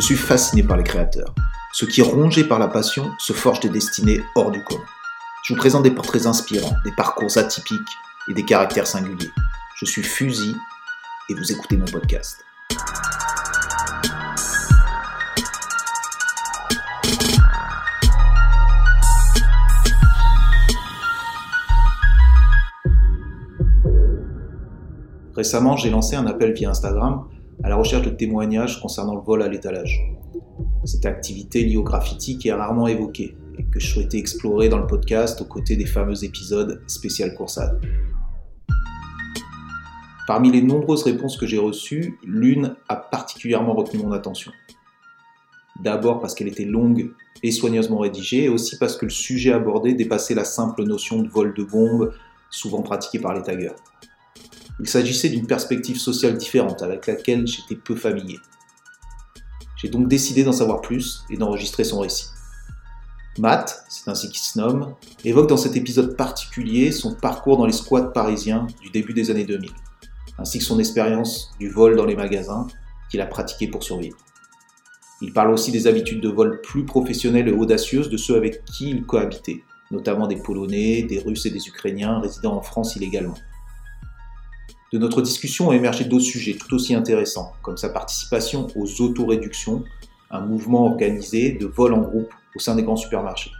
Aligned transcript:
Je 0.00 0.06
suis 0.06 0.16
fasciné 0.16 0.62
par 0.62 0.78
les 0.78 0.82
créateurs. 0.82 1.34
Ceux 1.74 1.86
qui, 1.86 2.00
rongés 2.00 2.44
par 2.44 2.58
la 2.58 2.68
passion, 2.68 3.12
se 3.18 3.34
forgent 3.34 3.60
des 3.60 3.68
destinées 3.68 4.22
hors 4.34 4.50
du 4.50 4.64
commun. 4.64 4.80
Je 5.44 5.52
vous 5.52 5.58
présente 5.58 5.82
des 5.82 5.90
portraits 5.90 6.24
inspirants, 6.24 6.74
des 6.86 6.92
parcours 6.92 7.36
atypiques 7.36 7.78
et 8.30 8.32
des 8.32 8.46
caractères 8.46 8.86
singuliers. 8.86 9.28
Je 9.76 9.84
suis 9.84 10.02
Fusil 10.02 10.56
et 11.28 11.34
vous 11.34 11.52
écoutez 11.52 11.76
mon 11.76 11.84
podcast. 11.84 12.42
Récemment, 25.36 25.76
j'ai 25.76 25.90
lancé 25.90 26.16
un 26.16 26.26
appel 26.26 26.54
via 26.54 26.70
Instagram 26.70 27.26
à 27.62 27.68
la 27.68 27.76
recherche 27.76 28.04
de 28.04 28.10
témoignages 28.10 28.80
concernant 28.80 29.14
le 29.14 29.20
vol 29.20 29.42
à 29.42 29.48
l'étalage. 29.48 30.02
Cette 30.84 31.06
activité 31.06 31.62
liée 31.62 31.76
au 31.76 31.82
graffiti 31.82 32.38
qui 32.38 32.48
est 32.48 32.52
rarement 32.52 32.88
évoquée 32.88 33.36
et 33.58 33.64
que 33.64 33.78
je 33.78 33.86
souhaitais 33.86 34.18
explorer 34.18 34.68
dans 34.68 34.78
le 34.78 34.86
podcast 34.86 35.40
aux 35.40 35.44
côtés 35.44 35.76
des 35.76 35.86
fameux 35.86 36.24
épisodes 36.24 36.82
spécial 36.86 37.34
coursade. 37.34 37.80
Parmi 40.26 40.50
les 40.50 40.62
nombreuses 40.62 41.02
réponses 41.02 41.36
que 41.36 41.46
j'ai 41.46 41.58
reçues, 41.58 42.18
l'une 42.24 42.76
a 42.88 42.96
particulièrement 42.96 43.74
retenu 43.74 44.02
mon 44.02 44.12
attention. 44.12 44.52
D'abord 45.82 46.20
parce 46.20 46.34
qu'elle 46.34 46.48
était 46.48 46.64
longue 46.64 47.10
et 47.42 47.50
soigneusement 47.50 47.98
rédigée, 47.98 48.44
et 48.44 48.48
aussi 48.48 48.78
parce 48.78 48.96
que 48.96 49.06
le 49.06 49.10
sujet 49.10 49.52
abordé 49.52 49.94
dépassait 49.94 50.34
la 50.34 50.44
simple 50.44 50.84
notion 50.84 51.22
de 51.22 51.28
vol 51.28 51.54
de 51.54 51.64
bombe, 51.64 52.12
souvent 52.50 52.82
pratiquée 52.82 53.18
par 53.18 53.34
les 53.34 53.42
taggers. 53.42 53.72
Il 54.80 54.88
s'agissait 54.88 55.28
d'une 55.28 55.46
perspective 55.46 55.98
sociale 55.98 56.38
différente 56.38 56.82
avec 56.82 57.06
laquelle 57.06 57.46
j'étais 57.46 57.76
peu 57.76 57.94
familier. 57.94 58.38
J'ai 59.76 59.88
donc 59.88 60.08
décidé 60.08 60.42
d'en 60.42 60.52
savoir 60.52 60.80
plus 60.80 61.24
et 61.28 61.36
d'enregistrer 61.36 61.84
son 61.84 62.00
récit. 62.00 62.26
Matt, 63.38 63.84
c'est 63.88 64.10
ainsi 64.10 64.28
qu'il 64.28 64.40
se 64.40 64.58
nomme, 64.58 64.94
évoque 65.24 65.48
dans 65.48 65.56
cet 65.56 65.76
épisode 65.76 66.16
particulier 66.16 66.92
son 66.92 67.14
parcours 67.14 67.58
dans 67.58 67.66
les 67.66 67.72
squats 67.72 68.12
parisiens 68.12 68.66
du 68.82 68.90
début 68.90 69.12
des 69.12 69.30
années 69.30 69.44
2000, 69.44 69.70
ainsi 70.38 70.58
que 70.58 70.64
son 70.64 70.78
expérience 70.78 71.50
du 71.58 71.68
vol 71.68 71.96
dans 71.96 72.06
les 72.06 72.16
magasins 72.16 72.66
qu'il 73.10 73.20
a 73.20 73.26
pratiqué 73.26 73.68
pour 73.68 73.82
survivre. 73.82 74.16
Il 75.20 75.34
parle 75.34 75.52
aussi 75.52 75.72
des 75.72 75.86
habitudes 75.86 76.22
de 76.22 76.28
vol 76.30 76.60
plus 76.62 76.86
professionnelles 76.86 77.48
et 77.48 77.52
audacieuses 77.52 78.08
de 78.08 78.16
ceux 78.16 78.36
avec 78.36 78.64
qui 78.64 78.90
il 78.90 79.04
cohabitait, 79.04 79.62
notamment 79.90 80.26
des 80.26 80.36
Polonais, 80.36 81.02
des 81.02 81.18
Russes 81.18 81.44
et 81.46 81.50
des 81.50 81.68
Ukrainiens 81.68 82.20
résidant 82.20 82.56
en 82.56 82.62
France 82.62 82.96
illégalement. 82.96 83.36
De 84.92 84.98
notre 84.98 85.22
discussion 85.22 85.68
ont 85.68 85.72
émergé 85.72 86.04
d'autres 86.04 86.24
sujets 86.24 86.54
tout 86.54 86.74
aussi 86.74 86.94
intéressants, 86.94 87.52
comme 87.62 87.76
sa 87.76 87.90
participation 87.90 88.66
aux 88.74 89.00
autoréductions, 89.00 89.84
un 90.32 90.40
mouvement 90.40 90.84
organisé 90.84 91.52
de 91.52 91.66
vol 91.66 91.94
en 91.94 92.00
groupe 92.00 92.32
au 92.56 92.58
sein 92.58 92.74
des 92.74 92.82
grands 92.82 92.96
supermarchés. 92.96 93.52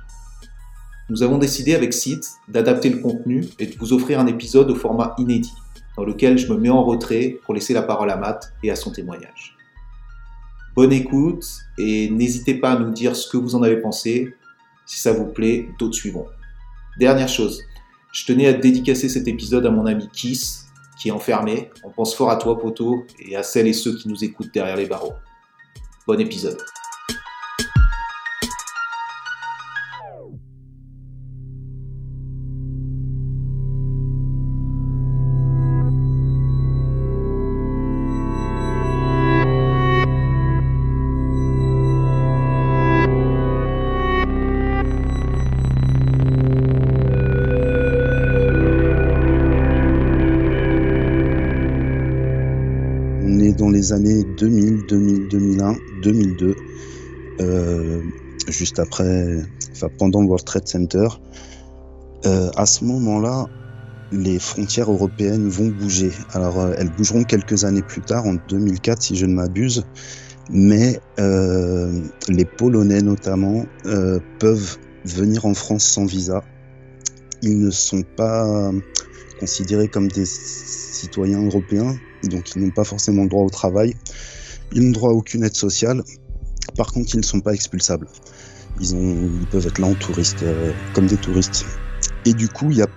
Nous 1.09 1.23
avons 1.23 1.39
décidé 1.39 1.75
avec 1.75 1.93
Sid 1.93 2.21
d'adapter 2.49 2.89
le 2.89 2.99
contenu 2.99 3.45
et 3.61 3.67
de 3.67 3.79
vous 3.79 3.93
offrir 3.93 4.19
un 4.19 4.27
épisode 4.27 4.71
au 4.71 4.75
format 4.75 5.15
inédit, 5.19 5.55
dans 5.97 6.05
lequel 6.05 6.37
je 6.37 6.53
me 6.53 6.59
mets 6.59 6.69
en 6.69 6.83
retrait 6.83 7.39
pour 7.45 7.55
laisser 7.55 7.75
la 7.75 7.83
parole 7.83 8.11
à 8.11 8.17
Matt 8.17 8.53
et 8.65 8.71
à 8.73 8.77
son 8.77 8.91
témoignage. 8.91 9.57
Bonne 10.75 10.93
écoute 10.93 11.45
et 11.79 12.11
n'hésitez 12.11 12.55
pas 12.55 12.73
à 12.73 12.79
nous 12.79 12.91
dire 12.91 13.15
ce 13.15 13.29
que 13.29 13.37
vous 13.37 13.55
en 13.55 13.63
avez 13.63 13.77
pensé. 13.77 14.35
Si 14.87 14.99
ça 14.99 15.13
vous 15.13 15.27
plaît, 15.27 15.69
d'autres 15.79 15.97
suivront. 15.97 16.27
Dernière 16.99 17.29
chose, 17.29 17.63
je 18.13 18.25
tenais 18.25 18.47
à 18.47 18.53
dédicacer 18.53 19.09
cet 19.09 19.29
épisode 19.29 19.67
à 19.67 19.71
mon 19.71 19.87
ami 19.87 20.09
Kiss, 20.13 20.70
qui 21.01 21.09
est 21.09 21.13
enfermé. 21.13 21.71
On 21.83 21.91
pense 21.91 22.15
fort 22.15 22.31
à 22.31 22.37
toi, 22.37 22.59
poteau, 22.59 23.07
et 23.19 23.35
à 23.35 23.43
celles 23.43 23.67
et 23.67 23.73
ceux 23.73 23.97
qui 23.97 24.09
nous 24.09 24.23
écoutent 24.23 24.53
derrière 24.53 24.77
les 24.77 24.87
barreaux. 24.87 25.15
Bon 26.07 26.21
épisode. 26.21 26.59
Années 53.93 54.25
2000, 54.37 54.87
2000, 54.87 55.29
2001, 55.29 55.75
2002, 56.03 56.55
juste 58.49 58.79
après, 58.79 59.39
enfin 59.73 59.89
pendant 59.99 60.21
le 60.21 60.27
World 60.27 60.45
Trade 60.45 60.67
Center. 60.67 61.09
Euh, 62.27 62.51
à 62.57 62.67
ce 62.67 62.85
moment-là, 62.85 63.47
les 64.13 64.39
frontières 64.39 64.91
européennes 64.91 65.49
vont 65.49 65.69
bouger. 65.69 66.13
Alors, 66.33 66.61
euh, 66.61 66.75
elles 66.77 66.91
bougeront 66.91 67.25
quelques 67.25 67.65
années 67.65 67.83
plus 67.83 68.03
tard, 68.03 68.27
en 68.27 68.35
2004 68.49 69.03
si 69.03 69.17
je 69.17 69.27
ne 69.27 69.35
m'abuse, 69.35 69.85
mais 70.51 71.01
euh, 71.19 72.03
les 72.29 72.45
Polonais 72.45 73.01
notamment 73.01 73.65
peuvent 74.39 74.77
venir 75.05 75.47
en 75.47 75.55
France 75.55 75.85
sans 75.85 76.05
visa. 76.05 76.43
Ils 77.43 77.59
ne 77.59 77.71
sont 77.71 78.03
pas 78.17 78.71
considérés 79.41 79.89
comme 79.89 80.09
des 80.09 80.27
citoyens 80.27 81.43
européens, 81.43 81.99
donc 82.25 82.55
ils 82.55 82.63
n'ont 82.63 82.71
pas 82.71 82.85
forcément 82.85 83.23
le 83.23 83.29
droit 83.31 83.43
au 83.43 83.51
travail. 83.51 83.95
Ils 84.73 84.83
n'ont 84.83 84.93
droit 84.93 85.11
à 85.11 85.15
aucune 85.15 85.43
aide 85.43 85.57
sociale. 85.57 86.05
Par 86.77 86.93
contre, 86.93 87.15
ils 87.15 87.19
ne 87.19 87.25
sont 87.25 87.41
pas 87.41 87.55
expulsables. 87.55 88.07
Ils, 88.81 89.47
peuvent 89.51 89.67
être 89.67 89.79
là 89.79 89.87
en 89.89 89.95
touriste, 89.95 90.43
euh, 90.43 90.73
comme 90.93 91.07
des 91.07 91.17
touristes. 91.17 91.65
Et 92.27 92.35
du 92.35 92.49
coup, 92.49 92.71
il 92.71 92.77
y 92.77 92.83
a 92.83 92.89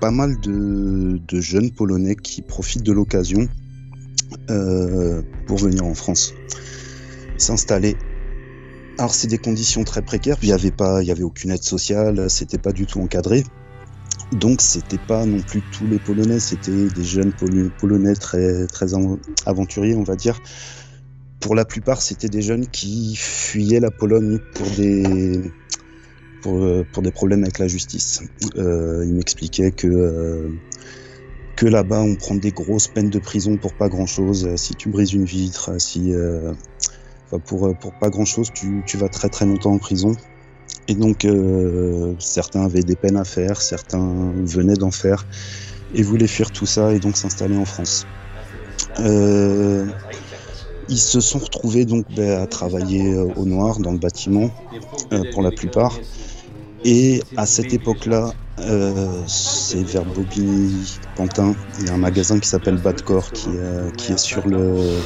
pas 0.00 0.10
mal 0.10 0.40
de, 0.40 1.20
jeunes 1.32 1.70
Polonais 1.70 2.16
qui 2.16 2.40
profitent 2.40 2.82
de 2.82 2.92
l'occasion 2.92 3.46
euh, 4.48 5.22
pour 5.46 5.58
venir 5.58 5.84
en 5.84 5.94
France, 5.94 6.34
s'installer. 7.36 7.96
Alors 8.98 9.14
c'est 9.14 9.28
des 9.28 9.38
conditions 9.38 9.84
très 9.84 10.02
précaires, 10.02 10.36
il 10.42 10.46
n'y 10.46 10.52
avait 10.52 10.72
avait 10.80 11.22
aucune 11.22 11.50
aide 11.50 11.62
sociale, 11.62 12.28
c'était 12.28 12.58
pas 12.58 12.72
du 12.72 12.86
tout 12.86 13.00
encadré. 13.00 13.44
Donc 14.32 14.60
c'était 14.60 14.98
pas 14.98 15.26
non 15.26 15.40
plus 15.40 15.60
tous 15.72 15.86
les 15.88 15.98
Polonais, 15.98 16.38
c'était 16.38 16.86
des 16.86 17.04
jeunes 17.04 17.32
Polonais 17.78 18.14
très 18.14 18.66
très 18.68 18.88
aventuriers, 19.44 19.94
on 19.96 20.04
va 20.04 20.14
dire. 20.14 20.38
Pour 21.40 21.54
la 21.54 21.64
plupart, 21.64 22.00
c'était 22.00 22.28
des 22.28 22.42
jeunes 22.42 22.66
qui 22.66 23.16
fuyaient 23.16 23.80
la 23.80 23.90
Pologne 23.90 24.38
pour 24.54 24.66
des 24.76 25.40
pour, 26.42 26.64
pour 26.92 27.02
des 27.02 27.10
problèmes 27.10 27.42
avec 27.42 27.58
la 27.58 27.66
justice. 27.66 28.22
Euh, 28.56 29.04
ils 29.04 29.14
m'expliquaient 29.14 29.72
que 29.72 29.88
euh, 29.88 30.48
que 31.56 31.66
là-bas, 31.66 32.00
on 32.00 32.14
prend 32.14 32.36
des 32.36 32.52
grosses 32.52 32.88
peines 32.88 33.10
de 33.10 33.18
prison 33.18 33.56
pour 33.56 33.74
pas 33.74 33.88
grand-chose. 33.88 34.48
Si 34.56 34.74
tu 34.76 34.88
brises 34.90 35.12
une 35.12 35.24
vitre, 35.24 35.80
si 35.80 36.12
euh, 36.14 36.52
pour 37.46 37.76
pour 37.78 37.92
pas 37.98 38.10
grand-chose, 38.10 38.50
tu, 38.54 38.82
tu 38.86 38.96
vas 38.96 39.08
très 39.08 39.28
très 39.28 39.44
longtemps 39.44 39.72
en 39.72 39.78
prison. 39.78 40.14
Et 40.88 40.94
donc, 40.94 41.24
euh, 41.24 42.14
certains 42.18 42.64
avaient 42.64 42.82
des 42.82 42.96
peines 42.96 43.16
à 43.16 43.24
faire, 43.24 43.62
certains 43.62 44.32
venaient 44.44 44.74
d'en 44.74 44.90
faire 44.90 45.24
et 45.94 46.02
voulaient 46.02 46.26
fuir 46.26 46.50
tout 46.50 46.66
ça 46.66 46.92
et 46.92 46.98
donc 46.98 47.16
s'installer 47.16 47.56
en 47.56 47.64
France. 47.64 48.06
Euh, 48.98 49.86
ils 50.88 50.98
se 50.98 51.20
sont 51.20 51.38
retrouvés 51.38 51.84
donc 51.84 52.06
ben, 52.16 52.42
à 52.42 52.46
travailler 52.48 53.14
euh, 53.14 53.32
au 53.36 53.44
noir 53.44 53.78
dans 53.78 53.92
le 53.92 53.98
bâtiment 53.98 54.50
pour 55.32 55.42
la 55.42 55.52
plupart. 55.52 55.96
Et 56.84 57.22
à 57.36 57.46
cette 57.46 57.72
époque-là, 57.72 58.32
c'est 59.26 59.84
vers 59.84 60.04
Bobigny, 60.04 60.98
Pantin, 61.14 61.54
il 61.78 61.86
y 61.86 61.88
a 61.90 61.94
un 61.94 61.98
magasin 61.98 62.38
qui 62.38 62.48
s'appelle 62.48 62.78
Badcore 62.78 63.30
qui, 63.32 63.48
est 64.12 64.18
sur 64.18 64.46
le, 64.48 64.98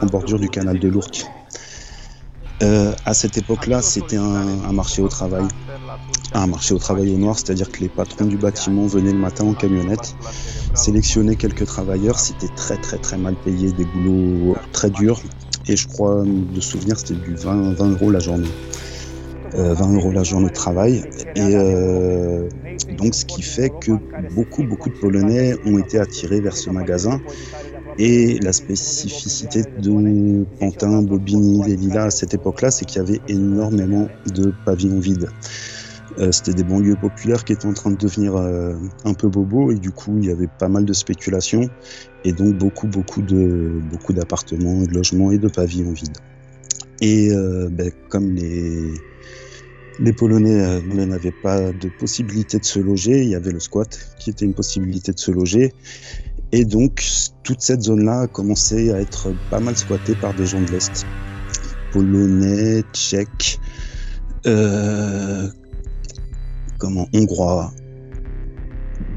en 0.00 0.06
bordure 0.06 0.40
du 0.40 0.48
canal 0.48 0.78
de 0.78 0.88
l'Ourcq. 0.88 1.26
Euh, 2.62 2.92
à 3.04 3.14
cette 3.14 3.38
époque-là, 3.38 3.82
c'était 3.82 4.16
un, 4.16 4.72
marché 4.72 5.02
au 5.02 5.08
travail. 5.08 5.44
Un 6.34 6.46
marché 6.46 6.74
au 6.74 6.78
travail 6.78 7.14
au 7.14 7.18
noir, 7.18 7.36
c'est-à-dire 7.36 7.70
que 7.70 7.80
les 7.80 7.88
patrons 7.88 8.26
du 8.26 8.36
bâtiment 8.36 8.86
venaient 8.86 9.12
le 9.12 9.18
matin 9.18 9.44
en 9.44 9.54
camionnette, 9.54 10.16
sélectionnaient 10.74 11.36
quelques 11.36 11.66
travailleurs. 11.66 12.18
C'était 12.18 12.52
très 12.54 12.76
très 12.76 12.98
très 12.98 13.16
mal 13.16 13.34
payé, 13.36 13.72
des 13.72 13.84
boulots 13.84 14.56
très 14.72 14.90
durs. 14.90 15.20
Et 15.66 15.76
je 15.76 15.86
crois, 15.86 16.24
de 16.24 16.60
souvenir, 16.60 16.98
c'était 16.98 17.14
du 17.14 17.34
20, 17.34 17.74
20 17.74 17.90
euros 17.92 18.10
la 18.10 18.20
journée. 18.20 18.48
20 19.54 19.58
euh, 19.58 19.96
euros 19.96 20.12
la 20.12 20.22
journée 20.22 20.48
de 20.48 20.54
travail. 20.54 21.04
Et 21.36 21.54
euh, 21.54 22.48
donc, 22.98 23.14
ce 23.14 23.24
qui 23.24 23.42
fait 23.42 23.70
que 23.80 23.92
beaucoup, 24.34 24.64
beaucoup 24.64 24.90
de 24.90 24.94
Polonais 24.94 25.54
ont 25.64 25.78
été 25.78 25.98
attirés 25.98 26.40
vers 26.40 26.56
ce 26.56 26.70
magasin 26.70 27.20
et 27.98 28.38
la 28.38 28.52
spécificité 28.52 29.62
de 29.62 30.44
Pantin, 30.60 31.02
Bobigny, 31.02 31.62
les 31.66 31.76
Lilas 31.76 32.06
à 32.06 32.10
cette 32.10 32.32
époque-là, 32.32 32.70
c'est 32.70 32.84
qu'il 32.84 33.02
y 33.02 33.04
avait 33.04 33.20
énormément 33.28 34.08
de 34.32 34.52
pavillons 34.64 35.00
vides. 35.00 35.28
Euh, 36.18 36.32
c'était 36.32 36.54
des 36.54 36.64
banlieues 36.64 36.96
populaires 36.96 37.44
qui 37.44 37.52
étaient 37.52 37.66
en 37.66 37.72
train 37.72 37.90
de 37.90 37.96
devenir 37.96 38.36
euh, 38.36 38.74
un 39.04 39.14
peu 39.14 39.28
bobo 39.28 39.70
et 39.70 39.78
du 39.78 39.92
coup 39.92 40.16
il 40.18 40.24
y 40.24 40.32
avait 40.32 40.48
pas 40.48 40.66
mal 40.66 40.84
de 40.84 40.92
spéculation 40.92 41.70
et 42.24 42.32
donc 42.32 42.56
beaucoup 42.56 42.88
beaucoup 42.88 43.22
de 43.22 43.80
beaucoup 43.88 44.12
d'appartements, 44.12 44.82
de 44.82 44.92
logements 44.92 45.30
et 45.30 45.38
de 45.38 45.48
pavillons 45.48 45.92
vides. 45.92 46.16
Et 47.00 47.30
ben, 47.70 47.92
comme 48.08 48.34
les, 48.34 48.92
les 50.00 50.12
Polonais 50.12 50.80
n'avaient 50.82 51.34
pas 51.42 51.72
de 51.72 51.88
possibilité 51.96 52.58
de 52.58 52.64
se 52.64 52.80
loger, 52.80 53.22
il 53.22 53.28
y 53.28 53.36
avait 53.36 53.52
le 53.52 53.60
squat 53.60 53.88
qui 54.18 54.30
était 54.30 54.44
une 54.44 54.54
possibilité 54.54 55.12
de 55.12 55.18
se 55.18 55.30
loger. 55.30 55.72
Et 56.52 56.64
donc, 56.64 57.04
toute 57.42 57.60
cette 57.60 57.82
zone-là 57.82 58.22
a 58.22 58.26
commencé 58.26 58.90
à 58.90 59.00
être 59.00 59.34
pas 59.50 59.60
mal 59.60 59.76
squattée 59.76 60.14
par 60.14 60.34
des 60.34 60.46
gens 60.46 60.60
de 60.60 60.70
l'Est. 60.70 61.06
Polonais, 61.92 62.82
Tchèques, 62.92 63.60
euh, 64.46 65.48
comment, 66.78 67.06
Hongrois, 67.14 67.70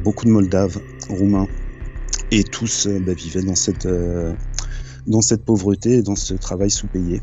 beaucoup 0.04 0.26
de 0.26 0.32
Moldaves, 0.32 0.80
Roumains. 1.10 1.48
Et 2.32 2.44
tous 2.44 2.88
euh, 2.88 3.00
bah, 3.00 3.14
vivaient 3.14 3.44
dans 3.44 3.56
cette, 3.56 3.86
euh, 3.86 4.34
dans 5.08 5.22
cette 5.22 5.44
pauvreté 5.44 5.98
et 5.98 6.02
dans 6.02 6.16
ce 6.16 6.34
travail 6.34 6.70
sous-payé. 6.70 7.22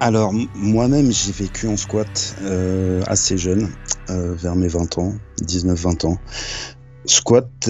Alors, 0.00 0.32
moi-même, 0.54 1.10
j'ai 1.10 1.32
vécu 1.32 1.66
en 1.68 1.76
squat 1.76 2.36
assez 3.08 3.36
jeune, 3.36 3.68
vers 4.08 4.54
mes 4.54 4.68
20 4.68 4.98
ans, 4.98 5.14
19-20 5.42 6.06
ans. 6.06 6.18
Squat 7.04 7.68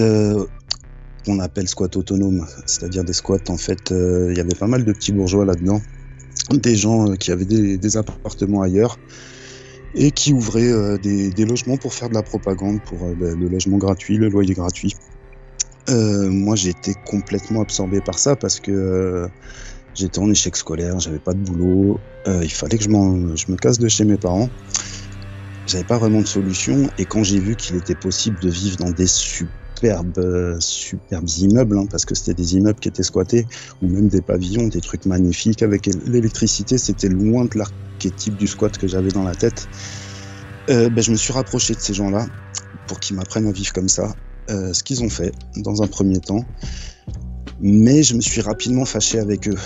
qu'on 1.29 1.39
appelle 1.39 1.67
squat 1.67 1.95
autonome, 1.95 2.45
c'est-à-dire 2.65 3.03
des 3.03 3.13
squats 3.13 3.49
en 3.49 3.57
fait, 3.57 3.91
euh, 3.91 4.29
il 4.31 4.37
y 4.37 4.41
avait 4.41 4.55
pas 4.57 4.67
mal 4.67 4.83
de 4.83 4.91
petits 4.91 5.11
bourgeois 5.11 5.45
là-dedans, 5.45 5.79
des 6.51 6.75
gens 6.75 7.11
euh, 7.11 7.15
qui 7.15 7.31
avaient 7.31 7.45
des, 7.45 7.97
appartements 7.97 8.63
ailleurs 8.63 8.97
et 9.93 10.09
qui 10.09 10.33
ouvraient 10.33 10.71
euh, 10.71 10.97
des, 10.97 11.45
logements 11.45 11.77
pour 11.77 11.93
faire 11.93 12.09
de 12.09 12.15
la 12.15 12.23
propagande, 12.23 12.81
pour 12.83 12.97
le 13.07 13.47
logement 13.47 13.77
gratuit, 13.77 14.17
le 14.17 14.29
loyer 14.29 14.55
gratuit. 14.55 14.95
moi, 15.87 16.55
j'ai 16.55 16.69
été 16.69 16.93
complètement 17.05 17.61
absorbé 17.61 18.01
par 18.01 18.17
ça 18.17 18.35
parce 18.35 18.59
que 18.59 19.27
j'étais 19.93 20.19
en 20.19 20.29
échec 20.31 20.55
scolaire, 20.55 20.99
j'avais 20.99 21.19
pas 21.19 21.33
de 21.33 21.39
boulot, 21.39 21.99
il 22.25 22.51
fallait 22.51 22.77
que 22.77 22.83
je, 22.83 22.89
je 22.89 23.51
me 23.51 23.55
casse 23.55 23.77
de 23.77 23.87
chez 23.87 24.03
mes 24.03 24.17
parents 24.17 24.49
j'avais 25.67 25.83
pas 25.83 25.99
vraiment 25.99 26.21
de 26.21 26.27
solution. 26.27 26.89
Et 26.97 27.05
quand 27.05 27.23
j'ai 27.23 27.39
vu 27.39 27.55
qu'il 27.55 27.75
était 27.75 27.93
possible 27.93 28.39
de 28.39 28.49
vivre 28.49 28.77
dans 28.77 28.89
des 28.89 29.05
super 29.05 29.58
superbes, 29.79 30.57
superbes 30.59 31.29
immeubles, 31.39 31.77
hein, 31.77 31.85
parce 31.89 32.05
que 32.05 32.15
c'était 32.15 32.33
des 32.33 32.55
immeubles 32.55 32.79
qui 32.79 32.89
étaient 32.89 33.03
squattés, 33.03 33.45
ou 33.81 33.87
même 33.87 34.07
des 34.07 34.21
pavillons, 34.21 34.67
des 34.67 34.81
trucs 34.81 35.05
magnifiques. 35.05 35.63
Avec 35.63 35.89
l'électricité, 36.05 36.77
c'était 36.77 37.09
loin 37.09 37.45
de 37.45 37.57
l'archétype 37.57 38.35
du 38.35 38.47
squat 38.47 38.77
que 38.77 38.87
j'avais 38.87 39.09
dans 39.09 39.23
la 39.23 39.35
tête. 39.35 39.67
Euh, 40.69 40.89
ben, 40.89 41.01
je 41.01 41.11
me 41.11 41.15
suis 41.15 41.33
rapproché 41.33 41.73
de 41.73 41.79
ces 41.79 41.93
gens-là 41.93 42.27
pour 42.87 42.99
qu'ils 42.99 43.15
m'apprennent 43.15 43.47
à 43.47 43.51
vivre 43.51 43.73
comme 43.73 43.89
ça. 43.89 44.13
Euh, 44.49 44.73
ce 44.73 44.83
qu'ils 44.83 45.03
ont 45.03 45.09
fait 45.09 45.31
dans 45.57 45.83
un 45.83 45.87
premier 45.87 46.19
temps. 46.19 46.43
Mais 47.61 48.03
je 48.03 48.15
me 48.15 48.21
suis 48.21 48.41
rapidement 48.41 48.85
fâché 48.85 49.19
avec 49.19 49.47
eux. 49.47 49.57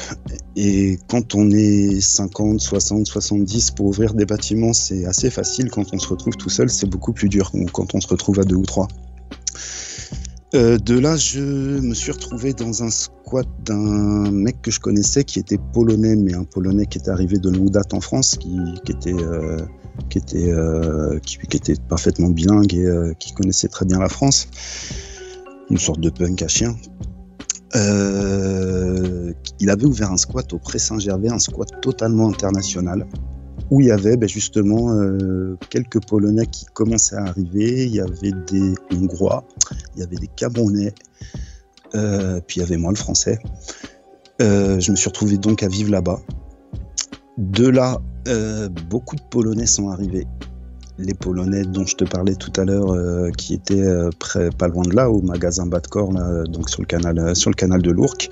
Et 0.55 0.99
quand 1.07 1.35
on 1.35 1.49
est 1.51 2.01
50, 2.01 2.59
60, 2.59 3.05
70 3.05 3.71
pour 3.71 3.85
ouvrir 3.85 4.13
des 4.13 4.25
bâtiments, 4.25 4.73
c'est 4.73 5.05
assez 5.05 5.29
facile. 5.29 5.69
Quand 5.69 5.93
on 5.93 5.99
se 5.99 6.07
retrouve 6.07 6.35
tout 6.35 6.49
seul, 6.49 6.69
c'est 6.69 6.87
beaucoup 6.87 7.13
plus 7.13 7.29
dur. 7.29 7.49
Ou 7.53 7.65
quand 7.65 7.95
on 7.95 8.01
se 8.01 8.07
retrouve 8.07 8.39
à 8.39 8.43
deux 8.43 8.55
ou 8.55 8.65
trois. 8.65 8.87
Euh, 10.55 10.77
de 10.77 10.99
là, 10.99 11.17
je 11.17 11.39
me 11.39 11.95
suis 11.95 12.11
retrouvé 12.11 12.53
dans 12.53 12.83
un 12.83 12.91
squat 12.91 13.47
d'un 13.65 14.29
mec 14.29 14.61
que 14.61 14.69
je 14.69 14.79
connaissais 14.79 15.23
qui 15.23 15.39
était 15.39 15.57
polonais, 15.73 16.15
mais 16.15 16.35
un 16.35 16.43
polonais 16.43 16.85
qui 16.85 16.99
était 16.99 17.09
arrivé 17.09 17.39
de 17.39 17.49
longue 17.49 17.71
date 17.71 17.95
en 17.95 18.01
France, 18.01 18.37
qui, 18.37 18.59
était, 18.87 19.13
euh, 19.13 19.57
euh, 20.35 21.19
qui, 21.19 21.39
était 21.41 21.73
parfaitement 21.89 22.29
bilingue 22.29 22.75
et 22.75 23.15
qui 23.17 23.33
connaissait 23.33 23.67
très 23.67 23.85
bien 23.85 23.97
la 23.97 24.09
France. 24.09 24.47
Une 25.71 25.79
sorte 25.79 26.01
de 26.01 26.11
punk 26.11 26.43
à 26.43 26.47
chien. 26.47 26.75
il 27.73 29.69
avait 29.71 29.85
ouvert 29.85 30.11
un 30.11 30.17
squat 30.17 30.53
au 30.53 30.59
Pré 30.59 30.77
Saint-Gervais, 30.77 31.29
un 31.29 31.39
squat 31.39 31.81
totalement 31.81 32.27
international 32.27 33.07
où 33.69 33.81
il 33.81 33.87
y 33.87 33.91
avait 33.91 34.17
ben, 34.17 34.27
justement 34.27 34.93
euh, 34.93 35.57
quelques 35.69 36.05
Polonais 36.05 36.45
qui 36.45 36.65
commençaient 36.65 37.15
à 37.15 37.25
arriver, 37.25 37.85
il 37.85 37.95
y 37.95 38.01
avait 38.01 38.33
des 38.47 38.73
Hongrois, 38.91 39.43
il 39.95 40.01
y 40.01 40.03
avait 40.03 40.15
des 40.15 40.29
Camerounais, 40.35 40.93
euh, 41.95 42.39
puis 42.45 42.57
il 42.57 42.63
y 42.63 42.65
avait 42.65 42.77
moi 42.77 42.91
le 42.91 42.97
français. 42.97 43.39
Euh, 44.41 44.79
je 44.79 44.91
me 44.91 44.95
suis 44.95 45.09
retrouvé 45.09 45.37
donc 45.37 45.63
à 45.63 45.67
vivre 45.67 45.91
là-bas. 45.91 46.19
De 47.37 47.67
là, 47.67 47.99
beaucoup 48.89 49.15
de 49.15 49.21
Polonais 49.29 49.65
sont 49.65 49.89
arrivés. 49.89 50.27
Les 50.99 51.15
Polonais 51.15 51.63
dont 51.63 51.85
je 51.85 51.95
te 51.95 52.03
parlais 52.03 52.35
tout 52.35 52.53
à 52.57 52.65
l'heure, 52.65 53.31
qui 53.35 53.55
étaient 53.55 53.83
pas 54.57 54.67
loin 54.67 54.83
de 54.83 54.95
là, 54.95 55.09
au 55.09 55.21
magasin 55.21 55.65
Badcore, 55.65 56.13
donc 56.47 56.69
sur 56.69 56.81
le 56.81 56.85
canal, 56.85 57.35
sur 57.35 57.49
le 57.49 57.55
canal 57.55 57.81
de 57.81 57.89
l'Ourcq. 57.89 58.29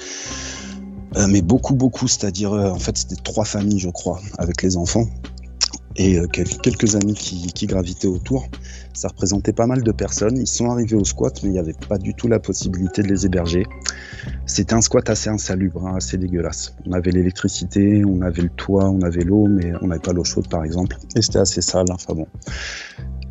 Mais 1.28 1.42
beaucoup, 1.42 1.76
beaucoup, 1.76 2.08
c'est-à-dire, 2.08 2.54
en 2.54 2.80
fait, 2.80 2.98
c'était 2.98 3.22
trois 3.22 3.46
familles, 3.46 3.80
je 3.80 3.90
crois, 3.90 4.22
avec 4.38 4.62
les 4.62 4.78
enfants 4.78 5.08
et 5.96 6.18
euh, 6.18 6.28
quelques 6.28 6.96
amis 6.96 7.14
qui, 7.14 7.66
gravitaient 7.66 8.08
autour. 8.08 8.48
Ça 8.94 9.08
représentait 9.08 9.54
pas 9.54 9.68
mal 9.68 9.84
de 9.84 9.92
personnes. 9.92 10.38
Ils 10.38 10.48
sont 10.48 10.70
arrivés 10.70 10.96
au 10.96 11.06
squat, 11.06 11.42
mais 11.44 11.50
il 11.50 11.54
n'y 11.54 11.60
avait 11.60 11.76
pas 11.88 11.98
du 11.98 12.14
tout 12.14 12.28
la 12.28 12.40
possibilité 12.40 13.02
de 13.02 13.08
les 13.08 13.26
héberger. 13.26 13.66
C'était 14.46 14.74
un 14.74 14.82
squat 14.82 15.10
assez 15.10 15.30
insalubre, 15.30 15.86
hein, 15.86 15.96
assez 15.98 16.18
dégueulasse. 16.18 16.76
On 16.86 16.94
avait 16.94 17.12
l'électricité, 17.12 18.04
on 18.06 18.22
avait 18.22 18.44
le 18.44 18.50
toit, 18.50 18.90
on 18.90 19.02
avait 19.02 19.24
l'eau, 19.24 19.48
mais 19.48 19.74
on 19.82 19.88
n'avait 19.88 20.02
pas 20.02 20.14
l'eau 20.14 20.24
chaude 20.24 20.48
par 20.50 20.64
exemple. 20.64 20.98
Et 21.16 21.22
c'était 21.22 21.40
assez 21.40 21.62
sale. 21.62 21.88
Enfin 21.92 22.14
bon. 22.14 22.28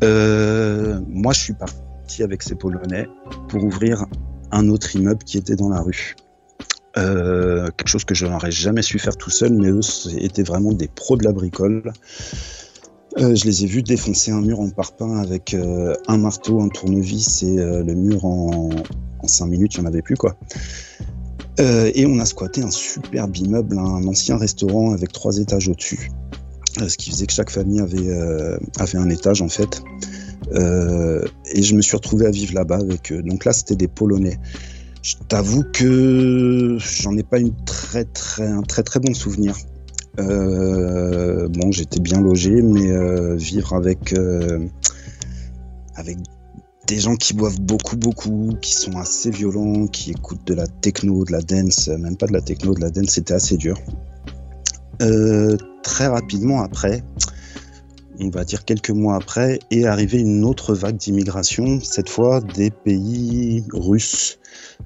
Euh, 0.03 0.99
moi, 1.07 1.33
je 1.33 1.39
suis 1.39 1.53
parti 1.53 2.23
avec 2.23 2.41
ces 2.41 2.55
Polonais 2.55 3.07
pour 3.49 3.63
ouvrir 3.63 4.05
un 4.51 4.67
autre 4.69 4.95
immeuble 4.95 5.23
qui 5.23 5.37
était 5.37 5.55
dans 5.55 5.69
la 5.69 5.81
rue. 5.81 6.15
Euh, 6.97 7.69
quelque 7.77 7.87
chose 7.87 8.03
que 8.03 8.13
je 8.13 8.25
n'aurais 8.25 8.51
jamais 8.51 8.81
su 8.81 8.99
faire 8.99 9.15
tout 9.15 9.29
seul, 9.29 9.53
mais 9.53 9.69
eux 9.69 9.79
étaient 10.17 10.43
vraiment 10.43 10.73
des 10.73 10.87
pros 10.87 11.15
de 11.15 11.23
la 11.23 11.31
bricole. 11.31 11.93
Euh, 13.17 13.35
je 13.35 13.45
les 13.45 13.63
ai 13.63 13.67
vus 13.67 13.83
défoncer 13.83 14.31
un 14.31 14.41
mur 14.41 14.59
en 14.59 14.69
parpaing 14.69 15.19
avec 15.19 15.53
euh, 15.53 15.93
un 16.07 16.17
marteau, 16.17 16.61
un 16.61 16.69
tournevis 16.69 17.43
et 17.43 17.55
le 17.55 17.93
mur 17.93 18.25
en, 18.25 18.69
en 19.19 19.27
5 19.27 19.45
minutes, 19.47 19.75
il 19.75 19.81
n'y 19.81 19.85
en 19.85 19.89
avait 19.89 20.01
plus 20.01 20.15
quoi. 20.15 20.35
et 21.59 22.05
on 22.05 22.19
a 22.19 22.25
squatté 22.25 22.61
un 22.61 22.71
superbe 22.71 23.35
immeuble, 23.37 23.77
un 23.77 24.07
ancien 24.07 24.37
restaurant 24.37 24.93
avec 24.93 25.11
trois 25.11 25.37
étages 25.37 25.67
au-dessus. 25.69 26.09
ce 26.87 26.97
qui 26.97 27.11
faisait 27.11 27.27
que 27.27 27.33
chaque 27.33 27.51
famille 27.51 27.81
avait 27.81 28.97
un 28.97 29.09
étage 29.09 29.41
en 29.41 29.49
fait. 29.49 29.81
et 30.53 31.61
je 31.61 31.75
me 31.75 31.81
suis 31.81 31.95
retrouvé 31.95 32.25
à 32.25 32.31
vivre 32.31 32.53
là-bas 32.53 32.79
avec 32.79 33.11
eux. 33.11 33.21
Donc 33.21 33.45
là, 33.45 33.53
c'était 33.53 33.75
des 33.75 33.87
Polonais. 33.87 34.39
Je 35.01 35.15
t'avoue 35.27 35.63
que 35.63 36.77
j'en 36.79 37.17
ai 37.17 37.23
pas 37.23 37.39
une 37.39 37.55
très, 37.65 38.05
très, 38.05 38.47
un 38.47 38.61
très 38.61 38.83
très 38.83 38.99
bon 38.99 39.13
souvenir. 39.13 39.55
Euh, 40.19 41.47
bon, 41.47 41.71
j'étais 41.71 41.99
bien 41.99 42.21
logé, 42.21 42.61
mais 42.61 42.91
euh, 42.91 43.35
vivre 43.35 43.73
avec, 43.73 44.13
euh, 44.13 44.67
avec 45.95 46.17
des 46.85 46.99
gens 46.99 47.15
qui 47.15 47.33
boivent 47.33 47.61
beaucoup, 47.61 47.97
beaucoup, 47.97 48.55
qui 48.61 48.73
sont 48.73 48.97
assez 48.97 49.31
violents, 49.31 49.87
qui 49.87 50.11
écoutent 50.11 50.45
de 50.45 50.53
la 50.53 50.67
techno, 50.67 51.23
de 51.25 51.31
la 51.31 51.41
dance, 51.41 51.87
même 51.87 52.17
pas 52.17 52.27
de 52.27 52.33
la 52.33 52.41
techno, 52.41 52.75
de 52.75 52.81
la 52.81 52.91
dance, 52.91 53.11
c'était 53.11 53.33
assez 53.33 53.57
dur. 53.57 53.77
très 55.81 56.05
rapidement 56.05 56.61
après, 56.61 57.03
on 58.19 58.29
va 58.29 58.43
dire 58.43 58.65
quelques 58.65 58.91
mois 58.91 59.15
après, 59.15 59.57
est 59.71 59.85
arrivée 59.85 60.19
une 60.19 60.43
autre 60.45 60.75
vague 60.75 60.97
d'immigration, 60.97 61.79
cette 61.81 62.09
fois 62.09 62.39
des 62.41 62.69
pays 62.69 63.65
russes, 63.73 64.37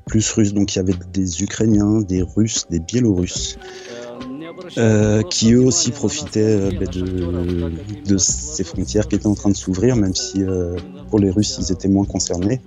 plus 0.05 0.31
russes. 0.31 0.53
Donc 0.53 0.75
il 0.75 0.77
y 0.77 0.81
avait 0.81 0.95
des 1.13 1.43
Ukrainiens, 1.43 2.01
des 2.01 2.21
Russes, 2.21 2.65
des 2.69 2.79
Biélorusses. 2.79 3.57
Euh, 4.77 5.21
qui 5.21 5.53
eux 5.53 5.61
aussi 5.61 5.91
profitaient 5.91 6.39
euh, 6.39 6.71
ben, 6.71 6.87
de, 8.05 8.17
ces 8.17 8.63
frontières 8.63 9.07
qui 9.07 9.15
étaient 9.15 9.27
en 9.27 9.35
train 9.35 9.49
de 9.49 9.55
s'ouvrir, 9.55 9.95
même 9.95 10.15
si 10.15 10.43
euh, 10.43 10.75
pour 11.09 11.19
les 11.19 11.29
Russes 11.29 11.57
ils 11.59 11.71
étaient 11.71 11.87
moins 11.87 12.05
concernés. 12.05 12.61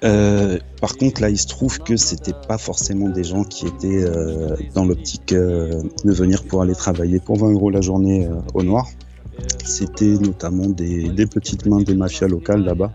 par 0.00 0.96
contre, 0.96 1.20
là, 1.20 1.30
il 1.30 1.38
se 1.38 1.46
trouve 1.46 1.78
que 1.80 1.96
c'était 1.96 2.34
pas 2.48 2.58
forcément 2.58 3.08
des 3.08 3.24
gens 3.24 3.44
qui 3.44 3.66
étaient 3.66 4.04
dans 4.74 4.84
l'optique 4.84 5.34
de 5.34 6.12
venir 6.12 6.44
pour 6.44 6.62
aller 6.62 6.74
travailler 6.74 7.18
pour 7.18 7.36
20 7.38 7.52
euros 7.52 7.70
la 7.70 7.80
journée 7.80 8.28
au 8.54 8.62
noir. 8.62 8.86
C'était 9.64 10.16
notamment 10.18 10.66
des, 10.66 11.26
petites 11.26 11.66
mains 11.66 11.82
des 11.82 11.94
mafias 11.94 12.28
locales 12.28 12.62
là-bas. 12.64 12.92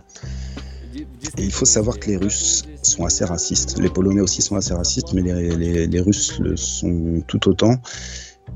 Et 1.37 1.43
il 1.43 1.51
faut 1.51 1.65
savoir 1.65 1.99
que 1.99 2.09
les 2.09 2.17
Russes 2.17 2.63
sont 2.81 3.05
assez 3.05 3.25
racistes. 3.25 3.79
Les 3.79 3.89
Polonais 3.89 4.21
aussi 4.21 4.41
sont 4.41 4.55
assez 4.55 4.73
racistes, 4.73 5.13
mais 5.13 5.21
les, 5.21 5.99
Russes 5.99 6.39
le 6.39 6.57
sont 6.57 7.21
tout 7.27 7.49
autant. 7.49 7.75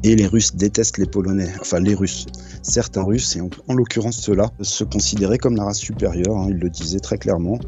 Et 0.03 0.15
les 0.15 0.27
Russes 0.27 0.55
détestent 0.55 0.97
les 0.97 1.05
Polonais, 1.05 1.51
enfin 1.61 1.79
les 1.79 1.95
Russes. 1.95 2.25
Certains 2.61 3.03
Russes, 3.03 3.35
et 3.35 3.41
en, 3.41 3.73
l'occurrence 3.73 4.17
ceux-là, 4.17 4.51
se 4.61 4.83
considéraient 4.83 5.37
comme 5.37 5.55
la 5.55 5.65
race 5.65 5.79
supérieure, 5.79 6.35
hein, 6.35 6.47
ils 6.49 6.57
le 6.57 6.69
disaient 6.69 6.99
très 6.99 7.17
clairement. 7.17 7.59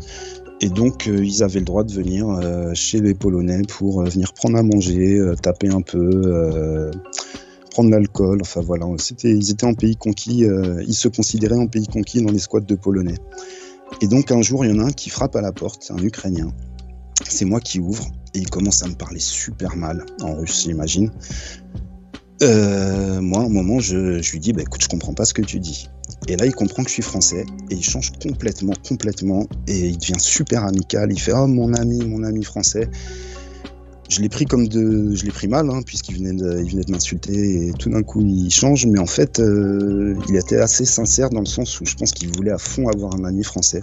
Et 0.60 0.70
donc, 0.70 1.08
euh, 1.08 1.24
ils 1.24 1.44
avaient 1.44 1.60
le 1.60 1.66
droit 1.66 1.84
de 1.84 1.94
venir 1.94 2.28
euh, 2.28 2.74
chez 2.74 3.00
les 3.00 3.14
Polonais 3.14 3.62
pour 3.68 4.02
euh, 4.02 4.06
venir 4.06 4.34
prendre 4.34 4.58
à 4.58 4.64
manger, 4.64 5.22
taper 5.42 5.70
un 5.70 5.82
peu, 5.82 6.92
prendre 7.72 7.92
l'alcool. 7.92 8.40
Enfin 8.42 8.62
voilà, 8.62 8.86
ils 9.24 9.52
étaient 9.52 9.66
en 9.66 9.76
pays 9.76 9.96
conquis, 9.96 10.46
ils 10.88 10.96
se 10.96 11.08
considéraient 11.08 11.60
en 11.60 11.68
pays 11.68 11.88
conquis 11.88 12.22
dans 12.22 12.32
les 12.32 12.40
squats 12.40 12.62
de 12.62 12.76
Polonais. 12.76 13.18
Et 14.02 14.08
donc 14.08 14.32
un 14.32 14.42
jour, 14.42 14.66
il 14.66 14.72
y 14.72 14.74
en 14.74 14.84
a 14.84 14.88
un 14.88 14.92
qui 14.92 15.10
frappe 15.10 15.36
à 15.36 15.42
la 15.42 15.52
porte, 15.52 15.92
un 15.92 16.02
Ukrainien. 16.02 16.52
C'est 17.28 17.46
moi 17.46 17.60
qui 17.60 17.80
ouvre 17.80 18.06
et 18.34 18.40
il 18.40 18.50
commence 18.50 18.84
à 18.84 18.88
me 18.88 18.94
parler 18.94 19.20
super 19.20 19.76
mal 19.76 20.06
en 20.22 20.36
russe, 20.36 20.64
j'imagine. 20.64 21.12
Euh, 22.44 23.20
moi, 23.20 23.42
à 23.42 23.46
un 23.46 23.50
moment, 23.50 23.80
je, 23.80 24.22
je 24.22 24.32
lui 24.32 24.40
dis, 24.40 24.54
bah, 24.54 24.62
écoute, 24.62 24.84
je 24.84 24.88
comprends 24.88 25.14
pas 25.14 25.26
ce 25.26 25.34
que 25.34 25.42
tu 25.42 25.60
dis. 25.60 25.90
Et 26.28 26.36
là, 26.36 26.46
il 26.46 26.54
comprend 26.54 26.84
que 26.84 26.90
je 26.90 26.94
suis 26.94 27.04
français 27.04 27.46
et 27.70 27.76
il 27.76 27.84
change 27.84 28.12
complètement, 28.22 28.74
complètement. 28.88 29.48
Et 29.68 29.88
il 29.88 29.98
devient 29.98 30.20
super 30.20 30.64
amical. 30.64 31.12
Il 31.12 31.20
fait, 31.20 31.34
oh, 31.34 31.48
mon 31.48 31.74
ami, 31.74 32.06
mon 32.06 32.24
ami 32.24 32.44
français. 32.44 32.90
Je 34.10 34.22
l'ai 34.22 34.30
pris 34.30 34.46
comme 34.46 34.68
de, 34.68 35.14
je 35.14 35.26
l'ai 35.26 35.32
pris 35.32 35.48
mal, 35.48 35.70
hein, 35.70 35.82
puisqu'il 35.86 36.16
venait 36.18 36.34
de, 36.34 36.62
il 36.64 36.72
venait 36.72 36.84
de 36.84 36.92
m'insulter 36.92 37.68
et 37.68 37.74
tout 37.74 37.90
d'un 37.90 38.04
coup 38.04 38.22
il 38.22 38.50
change. 38.50 38.86
Mais 38.86 39.00
en 39.00 39.06
fait, 39.06 39.40
euh, 39.40 40.16
il 40.30 40.36
était 40.36 40.60
assez 40.60 40.86
sincère 40.86 41.30
dans 41.30 41.42
le 41.42 41.46
sens 41.46 41.80
où 41.82 41.86
je 41.86 41.96
pense 41.96 42.14
qu'il 42.14 42.30
voulait 42.30 42.52
à 42.52 42.58
fond 42.58 42.88
avoir 42.88 43.16
un 43.16 43.26
ami 43.26 43.44
français. 43.44 43.82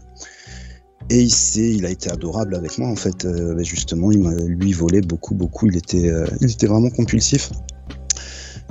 Et 1.10 1.22
il, 1.22 1.56
il 1.56 1.84
a 1.84 1.90
été 1.90 2.10
adorable 2.10 2.54
avec 2.54 2.78
moi 2.78 2.88
en 2.88 2.96
fait. 2.96 3.24
Euh, 3.24 3.62
justement, 3.62 4.10
il 4.10 4.20
m'a 4.20 4.34
lui 4.34 4.72
volé 4.72 5.00
beaucoup, 5.00 5.34
beaucoup. 5.34 5.66
Il 5.66 5.76
était, 5.76 6.08
euh, 6.08 6.26
il 6.40 6.50
était 6.50 6.66
vraiment 6.66 6.90
compulsif. 6.90 7.50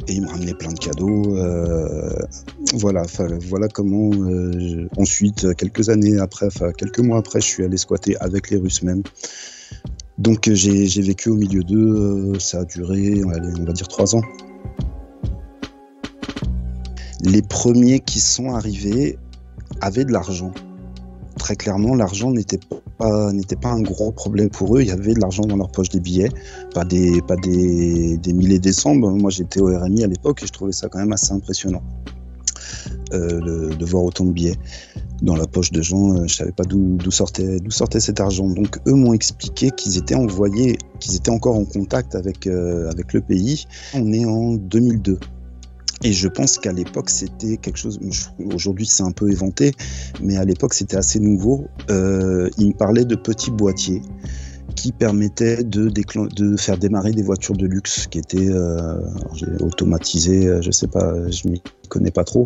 Et 0.07 0.13
il 0.13 0.21
m'a 0.23 0.31
ramené 0.31 0.53
plein 0.55 0.71
de 0.71 0.79
cadeaux. 0.79 1.37
Euh, 1.37 2.17
voilà, 2.73 3.03
voilà 3.47 3.67
comment. 3.67 4.09
ensuite, 4.97 5.53
quelques 5.55 5.89
années 5.89 6.17
après, 6.17 6.47
quelques 6.77 6.99
mois 6.99 7.19
après, 7.19 7.39
je 7.39 7.45
suis 7.45 7.63
allé 7.63 7.77
squatter 7.77 8.17
avec 8.19 8.49
les 8.49 8.57
Russes 8.57 8.81
même. 8.81 9.03
Donc 10.17 10.47
euh, 10.47 10.53
j'ai 10.55 11.01
vécu 11.01 11.29
au 11.29 11.35
milieu 11.35 11.63
d'eux. 11.63 12.33
euh, 12.35 12.39
ça 12.39 12.59
a 12.59 12.65
duré, 12.65 13.23
on 13.23 13.29
va 13.29 13.73
dire 13.73 13.87
trois 13.87 14.15
ans. 14.15 14.21
Les 17.21 17.41
premiers 17.41 17.99
qui 17.99 18.19
sont 18.19 18.53
arrivés 18.53 19.17
avaient 19.81 20.05
de 20.05 20.11
l'argent. 20.11 20.51
Très 21.39 21.55
clairement, 21.55 21.95
l'argent 21.95 22.31
n'était 22.31 22.59
pas 22.99 23.69
un 23.69 23.81
gros 23.81 24.11
problème 24.11 24.49
pour 24.49 24.77
eux. 24.77 24.81
Il 24.81 24.87
y 24.87 24.91
avait 24.91 25.13
de 25.13 25.19
l'argent 25.19 25.43
dans 25.43 25.57
leur 25.57 25.71
poche 25.71 25.89
des 25.89 25.99
billets, 25.99 26.29
pas 26.73 26.85
des 26.85 27.21
pas 27.21 27.35
des, 27.37 28.17
des 28.17 28.33
milliers 28.33 28.59
des 28.59 28.73
cents. 28.73 28.93
Moi, 28.93 29.31
j'étais 29.31 29.59
au 29.59 29.67
RMI 29.67 30.03
à 30.03 30.07
l'époque 30.07 30.43
et 30.43 30.47
je 30.47 30.51
trouvais 30.51 30.73
ça 30.73 30.89
quand 30.89 30.99
même 30.99 31.13
assez 31.13 31.33
impressionnant 31.33 31.81
euh, 33.13 33.73
de 33.75 33.85
voir 33.85 34.03
autant 34.03 34.25
de 34.25 34.31
billets 34.31 34.57
dans 35.23 35.35
la 35.35 35.47
poche 35.47 35.71
de 35.71 35.81
gens. 35.81 36.15
euh, 36.17 36.27
je 36.27 36.35
savais 36.35 36.51
pas 36.51 36.63
d'où 36.65 36.97
sortait 37.71 37.99
cet 37.99 38.19
argent. 38.19 38.47
Donc 38.47 38.77
eux 38.87 38.93
m'ont 38.93 39.13
expliqué 39.13 39.71
qu'ils 39.71 39.97
étaient 39.97 40.15
envoyés, 40.15 40.77
qu'ils 40.99 41.15
étaient 41.15 41.31
encore 41.31 41.55
en 41.55 41.65
contact 41.65 42.13
avec 42.15 42.45
euh, 42.45 42.89
le 43.13 43.21
pays. 43.21 43.65
On 43.95 44.11
est 44.13 44.25
en 44.25 44.53
2002. 44.53 45.17
Et 46.05 46.11
je 46.11 46.27
pense 46.27 46.57
qu'à 46.57 46.73
l'époque, 46.73 47.09
c'était 47.09 47.55
quelque 47.55 47.77
chose. 47.77 47.97
je- 48.11 48.25
Aujourd'hui, 48.53 48.85
c'est 48.85 49.03
un 49.03 49.11
peu 49.11 49.31
éventé, 49.31 49.71
mais 50.21 50.35
à 50.35 50.43
l'époque, 50.43 50.73
c'était 50.73 50.97
assez 50.97 51.19
nouveau. 51.21 51.65
Euh, 51.89 52.49
il 52.57 52.67
me 52.67 52.73
parlait 52.73 53.05
de 53.05 53.15
petits 53.15 53.51
boîtiers 53.51 54.01
qui 54.75 54.91
permettaient 54.91 55.63
de, 55.63 55.91
faire 56.57 56.77
démarrer 56.77 57.11
des 57.11 57.23
voitures 57.23 57.55
de 57.55 57.65
luxe 57.65 58.07
qui 58.07 58.19
étaient 58.19 58.49
euh, 58.49 58.99
automatisées. 59.59 60.47
euh, 60.47 60.61
Je 60.61 60.71
sais 60.71 60.87
pas, 60.87 61.29
je 61.29 61.47
m'y 61.47 61.61
connais 61.89 62.11
pas 62.11 62.23
trop, 62.23 62.45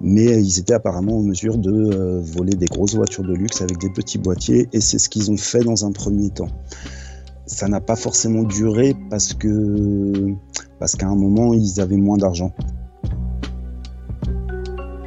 mais 0.00 0.24
ils 0.42 0.58
étaient 0.58 0.74
apparemment 0.74 1.18
en 1.18 1.22
mesure 1.22 1.58
de 1.58 1.70
euh, 1.72 2.20
voler 2.22 2.54
des 2.54 2.66
grosses 2.66 2.94
voitures 2.94 3.24
de 3.24 3.34
luxe 3.34 3.60
avec 3.62 3.78
des 3.78 3.90
petits 3.90 4.18
boîtiers, 4.18 4.68
et 4.72 4.80
c'est 4.80 4.98
ce 4.98 5.08
qu'ils 5.08 5.30
ont 5.30 5.36
fait 5.36 5.60
dans 5.64 5.84
un 5.84 5.92
premier 5.92 6.30
temps. 6.30 6.50
Ça 7.46 7.68
n'a 7.68 7.80
pas 7.80 7.96
forcément 7.96 8.44
duré 8.44 8.94
parce 9.10 9.34
qu'à 9.34 9.48
un 11.06 11.16
moment, 11.16 11.52
ils 11.52 11.80
avaient 11.80 11.96
moins 11.96 12.16
d'argent 12.16 12.54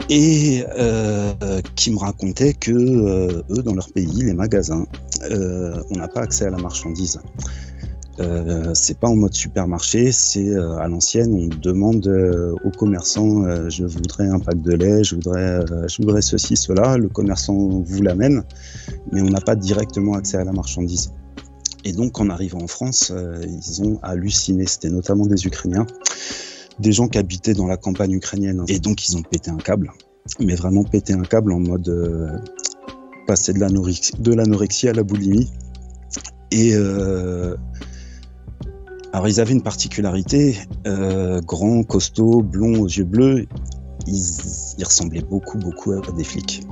et 0.09 0.65
qui 1.75 1.91
me 1.91 1.97
racontait 1.97 2.53
que 2.53 2.71
eux, 2.71 3.63
dans 3.63 3.73
leur 3.73 3.89
pays, 3.93 4.23
les 4.23 4.33
magasins, 4.33 4.85
on 5.31 5.95
n'a 5.97 6.07
pas 6.07 6.21
accès 6.21 6.45
à 6.45 6.49
la 6.49 6.57
marchandise. 6.57 7.19
Euh, 8.19 8.71
c'est 8.75 8.99
pas 8.99 9.07
en 9.07 9.15
mode 9.15 9.33
supermarché, 9.33 10.11
c'est 10.11 10.49
euh, 10.49 10.77
à 10.77 10.87
l'ancienne, 10.87 11.33
on 11.33 11.47
demande 11.47 12.05
euh, 12.05 12.53
aux 12.63 12.69
commerçants 12.69 13.43
euh, 13.43 13.69
je 13.69 13.85
voudrais 13.85 14.27
un 14.27 14.37
pack 14.37 14.61
de 14.61 14.73
lait, 14.73 15.03
je 15.03 15.15
voudrais, 15.15 15.41
euh, 15.41 15.87
je 15.87 15.97
voudrais 15.97 16.21
ceci, 16.21 16.55
cela, 16.55 16.97
le 16.97 17.09
commerçant 17.09 17.55
vous 17.55 18.01
l'amène, 18.03 18.43
mais 19.11 19.21
on 19.21 19.29
n'a 19.29 19.41
pas 19.41 19.55
directement 19.55 20.13
accès 20.13 20.37
à 20.37 20.43
la 20.43 20.51
marchandise. 20.51 21.11
Et 21.85 21.91
donc 21.91 22.19
en 22.19 22.29
arrivant 22.29 22.61
en 22.61 22.67
France, 22.67 23.11
euh, 23.11 23.43
ils 23.47 23.81
ont 23.81 23.99
halluciné, 24.03 24.67
c'était 24.67 24.91
notamment 24.91 25.25
des 25.25 25.47
Ukrainiens, 25.47 25.87
des 26.79 26.91
gens 26.91 27.07
qui 27.07 27.17
habitaient 27.17 27.55
dans 27.55 27.67
la 27.67 27.77
campagne 27.77 28.11
ukrainienne, 28.11 28.63
et 28.67 28.77
donc 28.79 29.07
ils 29.07 29.17
ont 29.17 29.23
pété 29.23 29.49
un 29.49 29.57
câble, 29.57 29.91
mais 30.39 30.53
vraiment 30.53 30.83
pété 30.83 31.13
un 31.13 31.23
câble 31.23 31.51
en 31.51 31.59
mode 31.59 31.89
euh, 31.89 32.37
passer 33.25 33.53
de 33.53 33.59
l'anorexie, 33.59 34.87
à 34.87 34.93
la 34.93 35.03
boulimie. 35.03 35.49
Et 36.51 36.71
euh, 36.75 37.55
alors 39.13 39.27
ils 39.27 39.39
avaient 39.39 39.53
une 39.53 39.61
particularité, 39.61 40.57
euh, 40.87 41.39
grands, 41.41 41.83
costauds, 41.83 42.41
blonds 42.41 42.79
aux 42.81 42.87
yeux 42.87 43.03
bleus, 43.03 43.45
ils, 44.07 44.83
ressemblaient 44.83 45.21
beaucoup, 45.21 45.57
beaucoup 45.57 45.93
à 45.93 46.01
des 46.17 46.23
flics. 46.23 46.63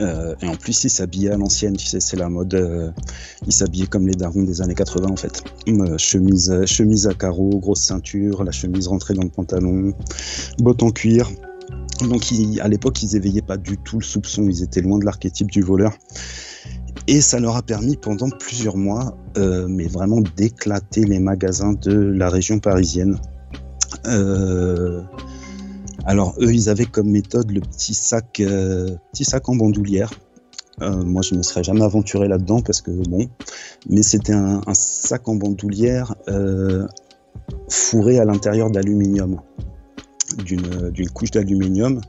Euh, 0.00 0.34
et 0.40 0.46
en 0.46 0.54
plus, 0.54 0.84
ils 0.84 0.90
s'habillaient 0.90 1.32
à 1.32 1.36
l'ancienne, 1.36 1.76
tu 1.76 1.86
c'est 1.86 2.16
la 2.16 2.28
mode. 2.28 2.94
ils 3.46 3.52
s'habillaient 3.52 3.88
comme 3.88 4.06
les 4.06 4.14
darons 4.14 4.44
des 4.44 4.62
années 4.62 4.76
80 4.76 5.08
en 5.10 5.16
fait. 5.16 5.42
Euh, 5.66 5.98
chemise, 5.98 6.64
chemise 6.66 7.08
à 7.08 7.14
carreaux, 7.14 7.58
grosse 7.58 7.82
ceinture, 7.82 8.44
la 8.44 8.52
chemise 8.52 8.86
rentrée 8.86 9.14
dans 9.14 9.24
le 9.24 9.30
pantalon, 9.30 9.92
bottes 10.58 10.84
en 10.84 10.90
cuir. 10.90 11.28
Donc 12.06 12.22
à 12.60 12.68
l'époque, 12.68 13.02
ils 13.02 13.16
éveillaient 13.16 13.42
pas 13.42 13.56
du 13.56 13.76
tout 13.76 13.98
le 13.98 14.04
soupçon, 14.04 14.44
ils 14.48 14.62
étaient 14.62 14.80
loin 14.80 14.98
de 14.98 15.04
l'archétype 15.04 15.50
du 15.50 15.62
voleur. 15.62 15.92
Et 17.06 17.20
ça 17.20 17.40
leur 17.40 17.56
a 17.56 17.62
permis 17.62 17.96
pendant 17.96 18.28
plusieurs 18.28 18.76
mois, 18.76 19.16
euh, 19.36 19.66
mais 19.68 19.86
vraiment 19.86 20.20
d'éclater 20.36 21.04
les 21.04 21.18
magasins 21.18 21.72
de 21.72 21.92
la 21.92 22.28
région 22.28 22.58
parisienne. 22.58 23.18
Euh, 24.06 25.02
alors 26.04 26.34
eux, 26.38 26.52
ils 26.52 26.68
avaient 26.68 26.84
comme 26.84 27.08
méthode 27.10 27.50
le 27.50 27.60
petit 27.60 27.94
sac, 27.94 28.40
euh, 28.40 28.96
en 29.44 29.56
bandoulière. 29.56 30.12
Moi, 30.80 31.22
je 31.22 31.32
ne 31.32 31.38
me 31.38 31.42
serais 31.42 31.64
jamais 31.64 31.82
aventuré 31.82 32.28
là-dedans 32.28 32.60
parce 32.60 32.82
que 32.82 32.92
bon, 32.92 33.28
mais 33.88 34.02
c'était 34.04 34.34
un, 34.34 34.60
sac 34.74 35.26
en 35.26 35.34
bandoulière 35.34 36.14
fourré 37.68 38.20
à 38.20 38.24
l'intérieur 38.24 38.70
d'aluminium, 38.70 39.40
d'une 40.44 41.10
couche 41.10 41.30
d'aluminium 41.30 42.00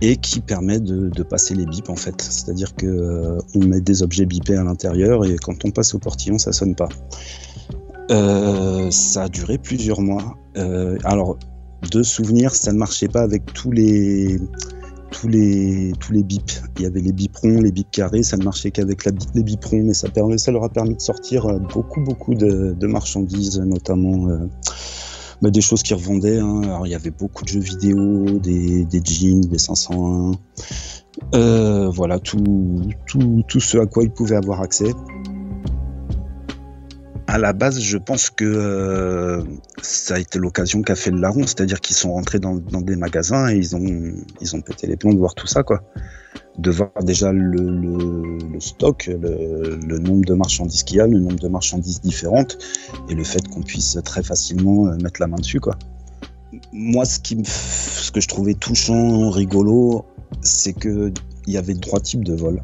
et 0.00 0.16
qui 0.16 0.40
permet 0.40 0.80
de, 0.80 1.22
passer 1.22 1.54
les 1.54 1.66
bips 1.66 1.88
en 1.88 1.96
fait. 1.96 2.20
C'est-à-dire 2.20 2.74
que 2.74 2.86
euh, 2.86 3.38
met 3.54 3.80
des 3.80 4.02
objets 4.02 4.26
bipés 4.26 4.56
à 4.56 4.64
l'intérieur 4.64 5.24
et 5.24 5.36
quand 5.36 5.64
on 5.64 5.70
passe 5.70 5.94
au 5.94 5.98
portillon, 5.98 6.38
ça 6.38 6.52
sonne 6.52 6.74
pas. 6.74 6.88
Euh, 8.10 8.90
ça 8.90 9.24
a 9.24 9.28
duré 9.28 9.58
plusieurs 9.58 10.00
mois. 10.00 10.36
Euh, 10.56 10.98
alors, 11.04 11.38
de 11.90 12.02
souvenirs, 12.02 12.54
ça 12.54 12.72
ne 12.72 12.78
marchait 12.78 13.08
pas 13.08 13.22
avec 13.22 13.52
tous 13.52 13.70
les 13.70 14.38
tous 15.10 15.28
les 15.28 15.92
tous 16.00 16.12
les 16.12 16.22
bips. 16.22 16.62
Il 16.76 16.82
y 16.82 16.86
avait 16.86 17.00
les 17.00 17.12
biperons, 17.12 17.60
les 17.60 17.72
bips 17.72 17.90
carrés, 17.90 18.22
ça 18.22 18.36
ne 18.36 18.44
marchait 18.44 18.70
qu'avec 18.70 19.04
les 19.04 19.42
biperons, 19.42 19.84
mais 19.84 19.94
ça, 19.94 20.08
leur 20.50 20.64
a 20.64 20.68
permis 20.68 20.96
de 20.96 21.00
sortir 21.00 21.46
beaucoup 21.72 22.02
beaucoup 22.02 22.34
de, 22.34 22.86
marchandises, 22.86 23.58
notamment 23.60 24.28
des 25.50 25.60
choses 25.60 25.82
qu'ils 25.82 25.96
revendaient. 25.96 26.38
hein. 26.38 26.82
Il 26.84 26.90
y 26.90 26.94
avait 26.94 27.10
beaucoup 27.10 27.44
de 27.44 27.48
jeux 27.48 27.60
vidéo, 27.60 28.38
des, 28.38 28.86
jeans, 29.04 29.40
des 29.40 29.58
501. 29.58 30.32
Euh, 31.34 31.88
voilà, 31.90 32.18
tout, 32.18 32.90
tout, 33.06 33.42
tout 33.48 33.60
ce 33.60 33.78
à 33.78 33.86
quoi 33.86 34.02
ils 34.02 34.10
pouvaient 34.10 34.36
avoir 34.36 34.60
accès. 34.60 34.92
À 37.26 37.38
la 37.38 37.52
base, 37.52 37.80
je 37.80 37.98
pense 37.98 38.30
que 38.30 38.44
euh, 38.44 39.42
ça 39.82 40.14
a 40.14 40.18
été 40.18 40.38
l'occasion 40.38 40.82
qu'a 40.82 40.94
fait 40.94 41.10
le 41.10 41.18
larron, 41.18 41.42
c'est-à-dire 41.46 41.80
qu'ils 41.80 41.96
sont 41.96 42.12
rentrés 42.12 42.38
dans, 42.38 42.56
des 42.56 42.96
magasins 42.96 43.50
et 43.50 43.56
ils 43.56 43.74
ont, 43.74 44.12
ils 44.40 44.54
ont 44.54 44.60
pété 44.60 44.86
les 44.86 44.96
plombs 44.96 45.14
de 45.14 45.18
voir 45.18 45.34
tout 45.34 45.46
ça. 45.46 45.62
De 46.58 46.70
voir 46.70 46.90
déjà 47.02 47.32
le, 47.32 47.58
le, 47.58 48.38
le 48.52 48.60
stock, 48.60 49.06
le, 49.06 49.76
le 49.76 49.98
nombre 49.98 50.24
de 50.24 50.34
marchandises 50.34 50.84
qu'il 50.84 50.98
y 50.98 51.00
a, 51.00 51.06
le 51.06 51.18
nombre 51.18 51.40
de 51.40 51.48
marchandises 51.48 52.00
différentes 52.00 52.58
et 53.08 53.14
le 53.14 53.24
fait 53.24 53.46
qu'on 53.48 53.62
puisse 53.62 53.98
très 54.04 54.22
facilement 54.22 54.86
euh, 54.86 54.96
mettre 55.02 55.20
la 55.20 55.26
main 55.26 55.36
dessus, 55.36 55.60
quoi. 55.60 55.76
Moi, 56.72 57.04
ce, 57.04 57.18
qui 57.18 57.34
me, 57.34 57.44
ce 57.44 58.12
que 58.12 58.20
je 58.20 58.28
trouvais 58.28 58.54
touchant, 58.54 59.30
rigolo, 59.30 60.04
c'est 60.42 60.72
que 60.72 61.12
il 61.46 61.52
y 61.52 61.56
avait 61.56 61.74
trois 61.74 62.00
types 62.00 62.24
de 62.24 62.34
vols. 62.34 62.62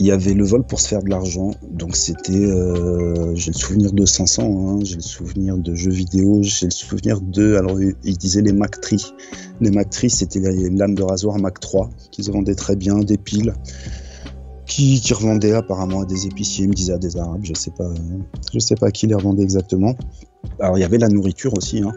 Il 0.00 0.06
y 0.06 0.12
avait 0.12 0.32
le 0.32 0.44
vol 0.44 0.64
pour 0.64 0.80
se 0.80 0.88
faire 0.88 1.02
de 1.02 1.10
l'argent, 1.10 1.50
donc 1.70 1.94
c'était, 1.94 2.32
euh, 2.32 3.34
j'ai 3.34 3.50
le 3.50 3.56
souvenir 3.56 3.92
de 3.92 4.06
500, 4.06 4.42
hein, 4.42 4.78
j'ai 4.82 4.94
le 4.96 5.02
souvenir 5.02 5.58
de 5.58 5.74
jeux 5.74 5.90
vidéo, 5.90 6.40
j'ai 6.42 6.66
le 6.66 6.70
souvenir 6.72 7.20
de, 7.20 7.56
alors 7.56 7.78
ils 7.78 8.16
disaient 8.16 8.40
les 8.40 8.54
Mac 8.54 8.80
Tri. 8.80 9.12
Les 9.60 9.70
Mac 9.70 9.90
Tri, 9.90 10.08
c'était 10.08 10.40
les 10.40 10.70
lames 10.70 10.94
de 10.94 11.02
rasoir 11.02 11.38
Mac 11.38 11.60
3, 11.60 11.90
qui 12.12 12.24
se 12.24 12.30
vendaient 12.30 12.54
très 12.54 12.76
bien, 12.76 13.00
des 13.00 13.18
piles, 13.18 13.52
qui, 14.64 15.02
qui 15.02 15.12
revendaient 15.12 15.52
apparemment 15.52 16.00
à 16.00 16.06
des 16.06 16.26
épiciers, 16.26 16.64
ils 16.64 16.70
me 16.70 16.74
disaient 16.74 16.94
à 16.94 16.98
des 16.98 17.18
arabes, 17.18 17.42
je 17.42 17.52
sais 17.52 17.72
pas, 17.72 17.92
je 18.54 18.58
sais 18.58 18.76
pas 18.76 18.90
qui 18.90 19.06
les 19.06 19.14
revendait 19.14 19.42
exactement. 19.42 19.96
Alors 20.58 20.76
il 20.76 20.80
y 20.80 20.84
avait 20.84 20.98
la 20.98 21.08
nourriture 21.08 21.54
aussi. 21.56 21.82
Hein. 21.82 21.92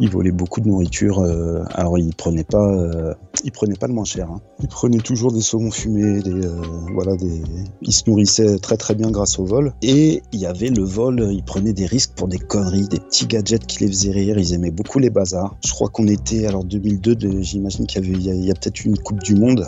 Il 0.00 0.10
volait 0.10 0.32
beaucoup 0.32 0.60
de 0.60 0.68
nourriture. 0.68 1.20
Euh, 1.20 1.62
alors 1.74 1.98
il 1.98 2.14
prenait 2.14 2.44
pas, 2.44 2.68
euh, 2.68 3.14
il 3.44 3.52
prenait 3.52 3.76
pas 3.76 3.86
le 3.86 3.94
moins 3.94 4.04
cher. 4.04 4.28
Hein. 4.30 4.40
Il 4.60 4.68
prenait 4.68 4.98
toujours 4.98 5.32
des 5.32 5.40
saumons 5.40 5.70
fumés, 5.70 6.20
euh, 6.26 6.60
voilà, 6.94 7.16
des. 7.16 7.42
Il 7.82 7.92
se 7.92 8.08
nourrissait 8.08 8.58
très 8.58 8.76
très 8.76 8.94
bien 8.94 9.10
grâce 9.10 9.38
au 9.38 9.44
vol. 9.44 9.72
Et 9.82 10.22
il 10.32 10.40
y 10.40 10.46
avait 10.46 10.70
le 10.70 10.82
vol. 10.82 11.28
Il 11.32 11.44
prenait 11.44 11.72
des 11.72 11.86
risques 11.86 12.12
pour 12.16 12.28
des 12.28 12.38
conneries, 12.38 12.88
des 12.88 13.00
petits 13.00 13.26
gadgets 13.26 13.66
qui 13.66 13.84
les 13.84 13.88
faisaient 13.88 14.12
rire. 14.12 14.38
Ils 14.38 14.52
aimaient 14.52 14.72
beaucoup 14.72 14.98
les 14.98 15.10
bazars. 15.10 15.56
Je 15.64 15.72
crois 15.72 15.88
qu'on 15.88 16.08
était 16.08 16.46
alors 16.46 16.64
2002. 16.64 17.42
J'imagine 17.42 17.86
qu'il 17.86 18.04
y 18.04 18.08
avait, 18.08 18.18
il 18.18 18.44
y 18.44 18.50
a, 18.50 18.54
peut-être 18.54 18.84
une 18.84 18.98
Coupe 18.98 19.22
du 19.22 19.34
Monde 19.34 19.66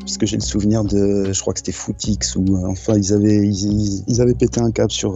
parce 0.00 0.16
que 0.16 0.24
j'ai 0.24 0.36
le 0.36 0.42
souvenir 0.42 0.82
de, 0.82 1.30
je 1.32 1.40
crois 1.40 1.52
que 1.52 1.60
c'était 1.60 1.72
Footix 1.72 2.34
ou 2.34 2.66
enfin 2.66 2.96
ils 2.96 3.12
avaient 3.12 3.46
ils, 3.46 4.02
ils, 4.08 4.20
avaient 4.20 4.34
pété 4.34 4.60
un 4.60 4.70
câble 4.70 4.90
sur 4.90 5.14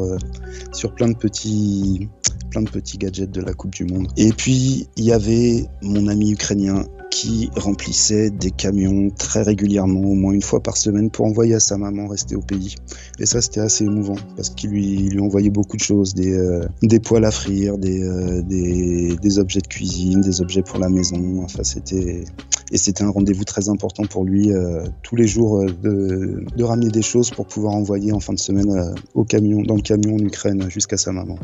sur 0.72 0.94
plein 0.94 1.08
de 1.08 1.16
petits 1.16 2.08
plein 2.54 2.62
de 2.62 2.70
petits 2.70 2.98
gadgets 2.98 3.32
de 3.32 3.40
la 3.40 3.52
Coupe 3.52 3.72
du 3.72 3.84
Monde. 3.84 4.06
Et 4.16 4.32
puis, 4.32 4.86
il 4.96 5.04
y 5.04 5.10
avait 5.10 5.64
mon 5.82 6.06
ami 6.06 6.30
ukrainien 6.30 6.84
qui 7.10 7.50
remplissait 7.56 8.30
des 8.30 8.52
camions 8.52 9.10
très 9.10 9.42
régulièrement, 9.42 10.02
au 10.02 10.14
moins 10.14 10.32
une 10.32 10.42
fois 10.42 10.60
par 10.60 10.76
semaine, 10.76 11.10
pour 11.10 11.26
envoyer 11.26 11.54
à 11.54 11.60
sa 11.60 11.76
maman 11.76 12.06
rester 12.06 12.36
au 12.36 12.40
pays. 12.40 12.76
Et 13.18 13.26
ça, 13.26 13.42
c'était 13.42 13.58
assez 13.58 13.84
émouvant, 13.84 14.14
parce 14.36 14.50
qu'il 14.50 14.70
lui, 14.70 15.18
envoyait 15.18 15.50
beaucoup 15.50 15.76
de 15.76 15.82
choses, 15.82 16.14
des, 16.14 16.32
euh, 16.32 16.64
des 16.82 17.00
poêles 17.00 17.24
à 17.24 17.32
frire, 17.32 17.76
des, 17.76 18.04
euh, 18.04 18.40
des, 18.42 19.38
objets 19.40 19.60
de 19.60 19.66
cuisine, 19.66 20.20
des 20.20 20.40
objets 20.40 20.62
pour 20.62 20.78
la 20.78 20.88
maison. 20.88 21.42
Enfin, 21.42 21.64
c'était... 21.64 22.24
Et 22.72 22.78
c'était 22.78 23.02
un 23.02 23.10
rendez-vous 23.10 23.44
très 23.44 23.68
important 23.68 24.04
pour 24.04 24.24
lui, 24.24 24.52
euh, 24.52 24.84
tous 25.02 25.16
les 25.16 25.26
jours, 25.26 25.64
de, 25.64 26.44
de, 26.56 26.64
ramener 26.64 26.88
des 26.88 27.02
choses 27.02 27.30
pour 27.30 27.46
pouvoir 27.46 27.74
envoyer 27.74 28.12
en 28.12 28.20
fin 28.20 28.32
de 28.32 28.38
semaine 28.38 28.94
au 29.14 29.24
camion, 29.24 29.60
dans 29.62 29.74
le 29.74 29.82
camion 29.82 30.14
en 30.14 30.18
Ukraine 30.18 30.70
jusqu'à 30.70 30.96
sa 30.96 31.12
maman 31.12 31.36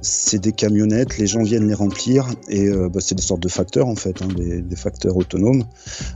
c'est 0.00 0.40
des 0.40 0.52
camionnettes, 0.52 1.18
les 1.18 1.26
gens 1.26 1.42
viennent 1.42 1.66
les 1.66 1.74
remplir 1.74 2.26
et 2.48 2.68
euh, 2.68 2.88
bah, 2.88 3.00
c'est 3.00 3.14
des 3.14 3.22
sortes 3.22 3.42
de 3.42 3.48
facteurs 3.48 3.88
en 3.88 3.96
fait, 3.96 4.22
hein, 4.22 4.28
des, 4.36 4.76
facteurs 4.76 5.16
autonomes, 5.16 5.64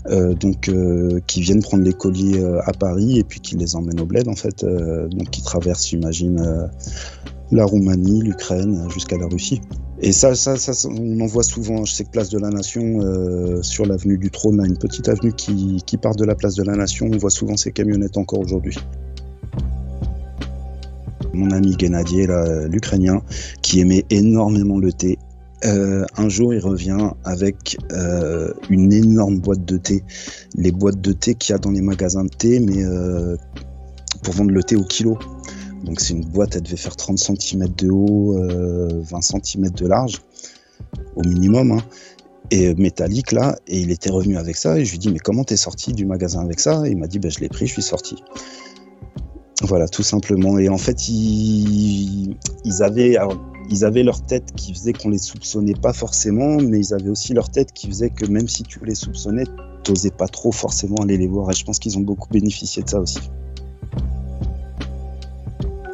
euh, 0.06 0.34
donc 0.34 0.68
euh, 0.68 1.20
qui 1.26 1.40
viennent 1.40 1.62
prendre 1.62 1.82
les 1.82 1.92
colis 1.92 2.38
à 2.64 2.72
Paris 2.72 3.18
et 3.18 3.24
puis 3.24 3.40
qui 3.40 3.56
les 3.56 3.76
emmènent 3.76 4.00
au 4.00 4.06
bled 4.06 4.28
en 4.28 4.36
fait, 4.36 4.64
donc 4.64 5.30
qui 5.30 5.42
traversent, 5.42 5.88
j'imagine, 5.88 6.70
la 7.52 7.64
Roumanie, 7.64 8.22
l'Ukraine, 8.22 8.88
jusqu'à 8.92 9.16
la 9.18 9.26
Russie. 9.26 9.60
Et 10.02 10.12
ça, 10.12 10.32
on 10.88 11.20
en 11.20 11.26
voit 11.26 11.42
souvent. 11.42 11.84
Je 11.84 11.92
sais 11.92 12.04
Place 12.04 12.30
de 12.30 12.38
la 12.38 12.48
Nation, 12.48 13.00
sur 13.62 13.86
l'avenue 13.86 14.18
du 14.18 14.30
Trône, 14.30 14.60
a 14.60 14.66
une 14.66 14.78
petite 14.78 15.08
avenue 15.08 15.32
qui 15.32 15.96
part 16.00 16.14
de 16.14 16.24
la 16.24 16.34
Place 16.34 16.54
de 16.54 16.62
la 16.62 16.76
Nation. 16.76 17.10
On 17.12 17.18
voit 17.18 17.30
souvent 17.30 17.56
ces 17.56 17.72
camionnettes 17.72 18.16
encore 18.16 18.38
aujourd'hui 18.38 18.76
mon 21.32 21.50
ami 21.50 21.76
Gennady, 21.78 22.26
l'Ukrainien, 22.68 23.22
qui 23.62 23.80
aimait 23.80 24.04
énormément 24.10 24.78
le 24.78 24.92
thé. 24.92 25.18
Euh, 25.64 26.04
un 26.16 26.28
jour, 26.28 26.54
il 26.54 26.60
revient 26.60 27.10
avec 27.24 27.76
euh, 27.92 28.52
une 28.70 28.92
énorme 28.92 29.38
boîte 29.38 29.64
de 29.64 29.76
thé. 29.76 30.02
Les 30.54 30.72
boîtes 30.72 31.00
de 31.00 31.12
thé 31.12 31.34
qu'il 31.34 31.52
y 31.52 31.56
a 31.56 31.58
dans 31.58 31.70
les 31.70 31.82
magasins 31.82 32.24
de 32.24 32.30
thé, 32.30 32.60
mais 32.60 32.82
euh, 32.82 33.36
pour 34.22 34.34
vendre 34.34 34.52
le 34.52 34.62
thé 34.62 34.76
au 34.76 34.84
kilo. 34.84 35.18
Donc 35.84 36.00
c'est 36.00 36.14
une 36.14 36.24
boîte, 36.24 36.56
elle 36.56 36.62
devait 36.62 36.76
faire 36.76 36.96
30 36.96 37.18
cm 37.18 37.68
de 37.76 37.90
haut, 37.90 38.38
20 38.38 39.20
cm 39.20 39.70
de 39.70 39.86
large, 39.86 40.22
au 41.16 41.22
minimum. 41.22 41.72
Hein. 41.72 41.82
et 42.50 42.74
métallique 42.74 43.32
là, 43.32 43.56
et 43.66 43.80
il 43.80 43.90
était 43.90 44.10
revenu 44.10 44.36
avec 44.36 44.56
ça, 44.56 44.78
et 44.78 44.84
je 44.84 44.90
lui 44.90 44.98
dis 44.98 45.10
mais 45.10 45.20
comment 45.20 45.44
t'es 45.44 45.56
sorti 45.56 45.92
du 45.92 46.04
magasin 46.04 46.40
avec 46.42 46.60
ça? 46.60 46.82
Il 46.86 46.98
m'a 46.98 47.06
dit 47.06 47.18
ben, 47.18 47.30
je 47.30 47.38
l'ai 47.38 47.48
pris, 47.48 47.66
je 47.66 47.72
suis 47.72 47.82
sorti. 47.82 48.16
Voilà, 49.62 49.88
tout 49.88 50.02
simplement. 50.02 50.58
Et 50.58 50.68
en 50.68 50.78
fait, 50.78 51.08
ils, 51.08 52.36
avaient, 52.80 53.16
ils 53.68 53.84
avaient 53.84 54.02
leur 54.02 54.24
tête 54.24 54.52
qui 54.56 54.72
faisait 54.72 54.92
qu'on 54.92 55.10
les 55.10 55.18
soupçonnait 55.18 55.74
pas 55.74 55.92
forcément, 55.92 56.56
mais 56.56 56.78
ils 56.78 56.94
avaient 56.94 57.10
aussi 57.10 57.34
leur 57.34 57.50
tête 57.50 57.72
qui 57.72 57.86
faisait 57.86 58.10
que 58.10 58.26
même 58.26 58.48
si 58.48 58.62
tu 58.62 58.80
les 58.84 58.94
soupçonnais, 58.94 59.44
t'osais 59.84 60.10
pas 60.10 60.28
trop 60.28 60.52
forcément 60.52 60.96
aller 61.02 61.18
les 61.18 61.28
voir. 61.28 61.50
Et 61.50 61.54
je 61.54 61.64
pense 61.64 61.78
qu'ils 61.78 61.98
ont 61.98 62.02
beaucoup 62.02 62.28
bénéficié 62.30 62.82
de 62.82 62.88
ça 62.88 63.00
aussi. 63.00 63.20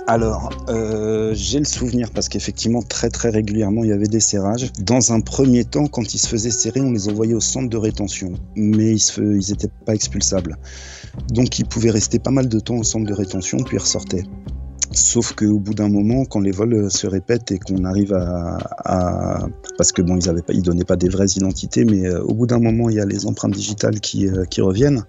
Alors, 0.08 0.50
euh, 0.68 1.32
j'ai 1.34 1.58
le 1.58 1.64
souvenir 1.64 2.12
parce 2.12 2.28
qu'effectivement, 2.28 2.80
très 2.80 3.08
très 3.08 3.28
régulièrement, 3.28 3.82
il 3.82 3.90
y 3.90 3.92
avait 3.92 4.06
des 4.06 4.20
serrages. 4.20 4.70
Dans 4.78 5.12
un 5.12 5.20
premier 5.20 5.64
temps, 5.64 5.88
quand 5.88 6.14
ils 6.14 6.18
se 6.18 6.28
faisaient 6.28 6.52
serrer, 6.52 6.80
on 6.80 6.92
les 6.92 7.08
envoyait 7.08 7.34
au 7.34 7.40
centre 7.40 7.68
de 7.68 7.76
rétention, 7.76 8.34
mais 8.54 8.94
ils 8.94 9.48
n'étaient 9.50 9.70
pas 9.84 9.94
expulsables. 9.94 10.58
Donc, 11.30 11.58
ils 11.58 11.66
pouvaient 11.66 11.90
rester 11.90 12.20
pas 12.20 12.30
mal 12.30 12.48
de 12.48 12.60
temps 12.60 12.76
au 12.76 12.84
centre 12.84 13.04
de 13.04 13.14
rétention, 13.14 13.58
puis 13.58 13.78
ils 13.78 13.80
ressortaient. 13.80 14.22
Sauf 14.92 15.32
qu'au 15.32 15.58
bout 15.58 15.74
d'un 15.74 15.88
moment, 15.88 16.24
quand 16.24 16.38
les 16.38 16.52
vols 16.52 16.88
se 16.88 17.08
répètent 17.08 17.50
et 17.50 17.58
qu'on 17.58 17.84
arrive 17.84 18.14
à, 18.14 19.48
parce 19.76 19.90
que 19.90 20.02
bon, 20.02 20.16
ils 20.16 20.42
ils 20.50 20.62
donnaient 20.62 20.84
pas 20.84 20.94
des 20.96 21.08
vraies 21.08 21.32
identités, 21.34 21.84
mais 21.84 22.06
euh, 22.06 22.22
au 22.22 22.32
bout 22.32 22.46
d'un 22.46 22.60
moment, 22.60 22.88
il 22.90 22.96
y 22.96 23.00
a 23.00 23.04
les 23.04 23.26
empreintes 23.26 23.54
digitales 23.54 23.98
qui, 23.98 24.28
euh, 24.28 24.44
qui 24.44 24.60
reviennent. 24.60 25.02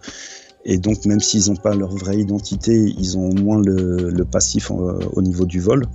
Et 0.65 0.77
donc, 0.77 1.05
même 1.05 1.19
s'ils 1.19 1.49
n'ont 1.49 1.55
pas 1.55 1.75
leur 1.75 1.95
vraie 1.95 2.19
identité, 2.19 2.93
ils 2.97 3.17
ont 3.17 3.29
au 3.29 3.33
moins 3.33 3.61
le, 3.63 4.23
passif 4.25 4.71
euh, 4.71 4.99
au 5.13 5.21
niveau 5.21 5.45
du 5.45 5.59
vol. 5.59 5.85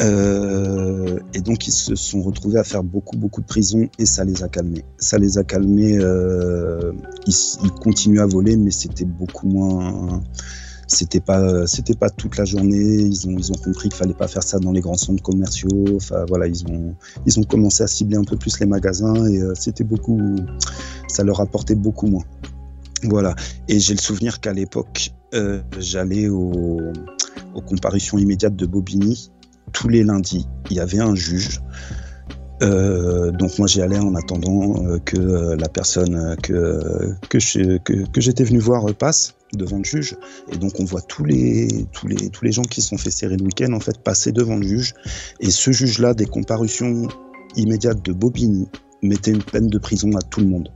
Euh, 0.00 1.18
et 1.34 1.40
donc, 1.40 1.66
ils 1.68 1.72
se 1.72 1.94
sont 1.94 2.22
retrouvés 2.22 2.58
à 2.58 2.64
faire 2.64 2.82
beaucoup, 2.82 3.16
beaucoup 3.16 3.42
de 3.42 3.46
prison 3.46 3.88
et 3.98 4.06
ça 4.06 4.24
les 4.24 4.42
a 4.42 4.48
calmés. 4.48 4.84
Ça 4.98 5.18
les 5.18 5.38
a 5.38 5.44
calmés. 5.44 5.98
Euh, 5.98 6.92
ils, 7.26 7.70
continuent 7.82 8.20
à 8.20 8.26
voler, 8.26 8.56
mais 8.56 8.70
c'était 8.70 9.04
beaucoup 9.04 9.46
moins. 9.46 10.22
C'était 10.86 11.20
pas, 11.20 11.66
c'était 11.66 11.94
pas 11.94 12.10
toute 12.10 12.36
la 12.38 12.44
journée. 12.44 13.02
Ils 13.02 13.28
ont, 13.28 13.36
ils 13.36 13.52
ont 13.52 13.56
compris 13.56 13.88
qu'il 13.88 13.98
fallait 13.98 14.14
pas 14.14 14.28
faire 14.28 14.42
ça 14.42 14.58
dans 14.58 14.72
les 14.72 14.80
grands 14.80 14.96
centres 14.96 15.22
commerciaux. 15.22 15.84
Enfin, 15.96 16.24
voilà, 16.28 16.46
ils 16.46 16.64
ont, 16.66 16.94
ils 17.26 17.38
ont 17.38 17.44
commencé 17.44 17.82
à 17.82 17.86
cibler 17.86 18.16
un 18.16 18.24
peu 18.24 18.36
plus 18.36 18.58
les 18.58 18.66
magasins 18.66 19.26
et 19.26 19.40
c'était 19.54 19.84
beaucoup. 19.84 20.36
Ça 21.08 21.24
leur 21.24 21.40
apportait 21.40 21.74
beaucoup 21.74 22.06
moins. 22.06 22.24
Voilà. 23.02 23.34
Et 23.68 23.78
j'ai 23.80 23.94
le 23.94 24.00
souvenir 24.00 24.40
qu'à 24.40 24.52
l'époque, 24.52 25.10
euh, 25.34 25.60
j'allais 25.78 26.28
aux, 26.28 26.92
comparutions 27.66 28.18
immédiates 28.18 28.56
de 28.56 28.66
Bobigny. 28.66 29.30
Tous 29.72 29.88
les 29.88 30.04
lundis, 30.04 30.46
il 30.70 30.76
y 30.76 30.80
avait 30.80 31.00
un 31.00 31.14
juge. 31.14 31.60
Euh, 32.62 33.32
donc 33.32 33.58
moi 33.58 33.66
j'y 33.66 33.82
allais 33.82 33.98
en 33.98 34.14
attendant 34.14 34.86
euh, 34.86 34.98
que 35.00 35.56
la 35.56 35.68
personne 35.68 36.36
que, 36.40 37.40
j'étais 38.14 38.44
venu 38.44 38.60
voir 38.60 38.86
passe 38.94 39.34
devant 39.52 39.78
le 39.78 39.84
juge. 39.84 40.16
Et 40.52 40.56
donc 40.56 40.78
on 40.78 40.84
voit 40.84 41.02
tous 41.02 41.24
les 41.24 41.86
gens 42.44 42.62
qui 42.62 42.80
se 42.80 42.88
sont 42.88 42.98
fait 42.98 43.10
serrer 43.10 43.36
le 43.36 43.44
week-end 43.44 43.72
en 43.72 43.80
fait 43.80 43.98
passer 43.98 44.30
devant 44.30 44.56
le 44.56 44.62
juge. 44.62 44.94
Et 45.40 45.50
ce 45.50 45.72
juge-là, 45.72 46.14
des 46.14 46.26
comparutions 46.26 47.08
immédiates 47.56 48.04
de 48.04 48.12
Bobigny, 48.12 48.68
mettait 49.02 49.32
une 49.32 49.42
peine 49.42 49.68
de 49.68 49.78
prison 49.78 50.12
à 50.16 50.22
tout 50.22 50.40
le 50.40 50.46
monde. 50.46 50.70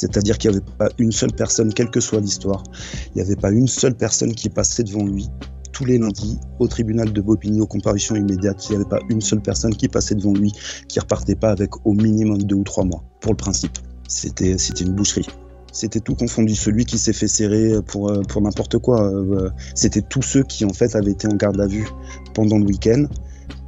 C'est-à-dire 0.00 0.38
qu'il 0.38 0.50
n'y 0.50 0.56
avait 0.56 0.66
pas 0.78 0.88
une 0.96 1.12
seule 1.12 1.32
personne, 1.32 1.74
quelle 1.74 1.90
que 1.90 2.00
soit 2.00 2.20
l'histoire, 2.20 2.62
il 3.08 3.16
n'y 3.16 3.20
avait 3.20 3.36
pas 3.36 3.50
une 3.50 3.68
seule 3.68 3.94
personne 3.94 4.34
qui 4.34 4.48
passait 4.48 4.82
devant 4.82 5.04
lui 5.04 5.28
tous 5.72 5.84
les 5.84 5.98
lundis 5.98 6.38
au 6.58 6.68
tribunal 6.68 7.12
de 7.12 7.20
Bobigny 7.20 7.60
aux 7.60 7.66
comparutions 7.66 8.16
immédiates. 8.16 8.64
Il 8.66 8.70
n'y 8.70 8.76
avait 8.76 8.88
pas 8.88 9.00
une 9.10 9.20
seule 9.20 9.42
personne 9.42 9.74
qui 9.74 9.88
passait 9.88 10.14
devant 10.14 10.32
lui 10.32 10.52
qui 10.88 10.98
repartait 11.00 11.34
pas 11.34 11.50
avec 11.50 11.86
au 11.86 11.92
minimum 11.92 12.42
deux 12.42 12.56
ou 12.56 12.64
trois 12.64 12.84
mois, 12.84 13.04
pour 13.20 13.32
le 13.32 13.36
principe. 13.36 13.76
C'était, 14.08 14.56
c'était 14.56 14.84
une 14.84 14.94
boucherie. 14.94 15.26
C'était 15.70 16.00
tout 16.00 16.14
confondu. 16.14 16.54
Celui 16.54 16.86
qui 16.86 16.96
s'est 16.96 17.12
fait 17.12 17.28
serrer 17.28 17.82
pour, 17.86 18.08
euh, 18.08 18.22
pour 18.22 18.40
n'importe 18.40 18.78
quoi, 18.78 19.02
euh, 19.02 19.50
c'était 19.74 20.00
tous 20.00 20.22
ceux 20.22 20.44
qui 20.44 20.64
en 20.64 20.72
fait 20.72 20.96
avaient 20.96 21.12
été 21.12 21.28
en 21.28 21.36
garde 21.36 21.60
à 21.60 21.66
vue 21.66 21.86
pendant 22.32 22.56
le 22.56 22.64
week-end 22.64 23.04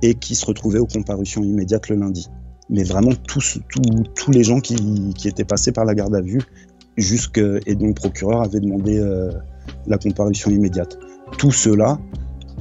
et 0.00 0.14
qui 0.14 0.34
se 0.34 0.46
retrouvaient 0.46 0.78
aux 0.78 0.86
comparutions 0.86 1.42
immédiates 1.42 1.90
le 1.90 1.96
lundi 1.96 2.26
mais 2.72 2.84
vraiment 2.84 3.12
tous, 3.28 3.58
tous, 4.14 4.30
les 4.30 4.42
gens 4.42 4.60
qui, 4.60 4.74
étaient 5.26 5.44
passés 5.44 5.72
par 5.72 5.84
la 5.84 5.94
garde 5.94 6.14
à 6.16 6.22
vue, 6.22 6.40
jusque, 6.96 7.38
et 7.38 7.74
dont 7.74 7.88
le 7.88 7.94
procureur 7.94 8.42
avait 8.42 8.60
demandé 8.60 8.98
euh, 8.98 9.30
la 9.86 9.98
comparution 9.98 10.50
immédiate. 10.50 10.98
Tous 11.36 11.52
ceux-là 11.52 11.98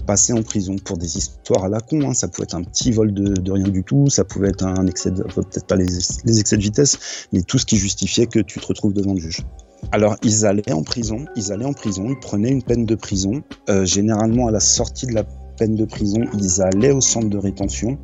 passaient 0.05 0.33
en 0.33 0.43
prison 0.43 0.75
pour 0.83 0.97
des 0.97 1.17
histoires 1.17 1.63
à 1.63 1.69
la 1.69 1.79
con. 1.79 2.01
Hein. 2.01 2.13
Ça 2.13 2.27
pouvait 2.27 2.43
être 2.43 2.55
un 2.55 2.63
petit 2.63 2.91
vol 2.91 3.13
de, 3.13 3.51
rien 3.51 3.69
du 3.69 3.83
tout, 3.83 4.09
ça 4.09 4.25
pouvait 4.25 4.49
être 4.49 4.65
un 4.65 4.85
excès, 4.85 5.11
peut-être 5.11 5.65
pas 5.65 5.77
les, 5.77 5.87
les, 6.25 6.39
excès 6.39 6.57
de 6.57 6.61
vitesse, 6.61 7.27
mais 7.31 7.41
tout 7.41 7.57
ce 7.57 7.65
qui 7.65 7.77
justifiait 7.77 8.27
que 8.27 8.39
tu 8.39 8.59
te 8.59 8.67
retrouves 8.67 8.93
devant 8.93 9.13
le 9.13 9.19
juge. 9.19 9.45
Alors 9.93 10.17
ils 10.23 10.45
allaient 10.45 10.73
en 10.73 10.83
prison, 10.83 11.25
ils 11.37 11.53
allaient 11.53 11.65
en 11.65 11.73
prison, 11.73 12.07
ils 12.09 12.19
prenaient 12.19 12.51
une 12.51 12.63
peine 12.63 12.85
de 12.85 12.95
prison. 12.95 13.43
Euh, 13.69 13.85
généralement 13.85 14.47
à 14.47 14.51
la 14.51 14.59
sortie 14.59 15.07
de 15.07 15.13
la 15.13 15.23
peine 15.57 15.75
de 15.75 15.85
prison, 15.85 16.21
ils 16.33 16.61
allaient 16.61 16.91
au 16.91 17.01
centre 17.01 17.29
de 17.29 17.37
rétention 17.37 17.97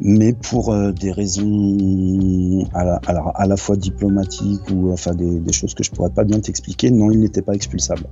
mais 0.00 0.32
pour 0.32 0.72
euh, 0.72 0.92
des 0.92 1.12
raisons 1.12 2.66
à 2.72 2.84
la, 2.84 2.96
à, 3.04 3.46
la, 3.46 3.56
fois 3.56 3.76
diplomatiques 3.76 4.70
ou 4.70 4.90
enfin 4.92 5.14
des, 5.14 5.40
des, 5.40 5.52
choses 5.52 5.74
que 5.74 5.84
je 5.84 5.90
pourrais 5.90 6.10
pas 6.10 6.24
bien 6.24 6.40
t'expliquer, 6.40 6.90
non, 6.90 7.10
il 7.10 7.20
n'était 7.20 7.42
pas 7.42 7.52
expulsable. 7.52 8.04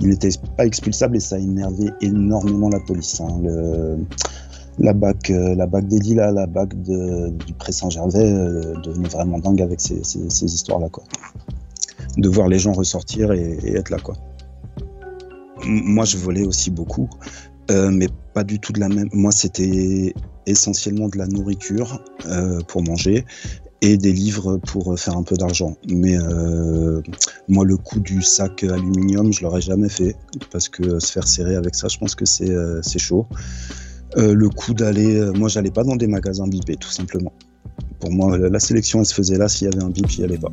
Il 0.00 0.08
n'était 0.08 0.30
pas 0.56 0.66
expulsable 0.66 1.16
et 1.16 1.20
ça 1.20 1.36
a 1.36 1.38
énervé 1.38 1.90
énormément 2.00 2.68
la 2.68 2.80
police. 2.80 3.20
Hein. 3.20 3.40
La 4.78 4.94
BAC, 4.94 5.30
euh, 5.30 5.54
la 5.54 5.66
BAC 5.66 5.86
d'Edila, 5.86 6.32
la 6.32 6.46
BAC 6.46 6.80
du 6.82 7.52
Pré 7.58 7.72
Saint-Gervais 7.72 8.32
euh, 8.32 8.74
devenait 8.82 9.08
vraiment 9.08 9.38
dingue 9.38 9.62
avec 9.62 9.80
ces 9.80 10.44
histoires-là, 10.44 10.88
quoi. 10.88 11.04
De 12.16 12.28
voir 12.28 12.48
les 12.48 12.58
gens 12.58 12.72
ressortir 12.72 13.32
et, 13.32 13.58
et 13.62 13.76
être 13.76 13.90
là, 13.90 13.98
quoi. 13.98 14.14
moi, 15.64 16.04
je 16.04 16.16
volais 16.16 16.44
aussi 16.44 16.70
beaucoup. 16.70 17.08
Mais 17.70 18.08
pas 18.34 18.44
du 18.44 18.58
tout 18.58 18.72
de 18.72 18.80
la 18.80 18.88
même. 18.88 19.08
Moi, 19.12 19.32
c'était 19.32 20.14
essentiellement 20.46 21.08
de 21.08 21.18
la 21.18 21.26
nourriture 21.26 22.02
pour 22.68 22.82
manger 22.82 23.24
et 23.84 23.96
des 23.96 24.12
livres 24.12 24.58
pour 24.58 24.98
faire 24.98 25.16
un 25.16 25.24
peu 25.24 25.36
d'argent. 25.36 25.76
Mais 25.88 26.16
moi, 27.48 27.64
le 27.64 27.76
coup 27.76 28.00
du 28.00 28.22
sac 28.22 28.64
aluminium, 28.64 29.32
je 29.32 29.42
l'aurais 29.42 29.60
jamais 29.60 29.88
fait 29.88 30.16
parce 30.50 30.68
que 30.68 31.00
se 31.00 31.12
faire 31.12 31.26
serrer 31.26 31.56
avec 31.56 31.74
ça, 31.74 31.88
je 31.88 31.98
pense 31.98 32.14
que 32.14 32.24
c'est 32.24 32.98
chaud. 32.98 33.26
le 34.16 34.48
coup 34.48 34.74
d'aller, 34.74 35.30
moi, 35.34 35.48
j'allais 35.48 35.70
pas 35.70 35.84
dans 35.84 35.96
des 35.96 36.06
magasins 36.06 36.46
bipés, 36.46 36.76
tout 36.76 36.90
simplement. 36.90 37.32
Pour 38.00 38.10
moi, 38.10 38.36
la 38.36 38.60
sélection, 38.60 39.00
elle 39.00 39.06
se 39.06 39.14
faisait 39.14 39.38
là. 39.38 39.48
S'il 39.48 39.70
y 39.70 39.74
avait 39.74 39.82
un 39.84 39.90
bip, 39.90 40.10
il 40.12 40.18
n'y 40.18 40.24
allait 40.24 40.38
pas. 40.38 40.52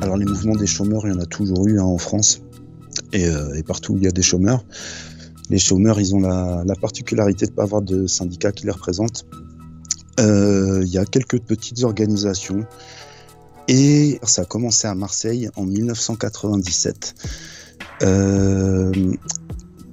Alors, 0.00 0.16
les 0.16 0.26
mouvements 0.26 0.56
des 0.56 0.66
chômeurs, 0.66 1.06
il 1.06 1.12
y 1.12 1.16
en 1.16 1.20
a 1.20 1.26
toujours 1.26 1.66
eu 1.66 1.78
hein, 1.80 1.84
en 1.84 1.98
France 1.98 2.42
euh, 3.14 3.54
et, 3.54 3.62
partout 3.62 3.94
où 3.94 3.96
il 3.96 4.04
y 4.04 4.08
a 4.08 4.12
des 4.12 4.22
chômeurs. 4.22 4.64
Les 5.50 5.58
chômeurs, 5.58 6.00
ils 6.00 6.14
ont 6.14 6.20
la, 6.20 6.74
particularité 6.80 7.46
de 7.46 7.50
ne 7.50 7.56
pas 7.56 7.64
avoir 7.64 7.82
de 7.82 8.06
syndicat 8.06 8.52
qui 8.52 8.64
les 8.64 8.70
représente. 8.70 9.26
Euh, 10.20 10.82
il 10.84 10.92
y 10.92 10.98
a 10.98 11.04
quelques 11.04 11.40
petites 11.40 11.84
organisations 11.84 12.66
et 13.68 14.18
ça 14.22 14.42
a 14.42 14.44
commencé 14.44 14.86
à 14.86 14.94
Marseille 14.94 15.48
en 15.56 15.64
1997 15.64 17.14
euh, 18.02 18.92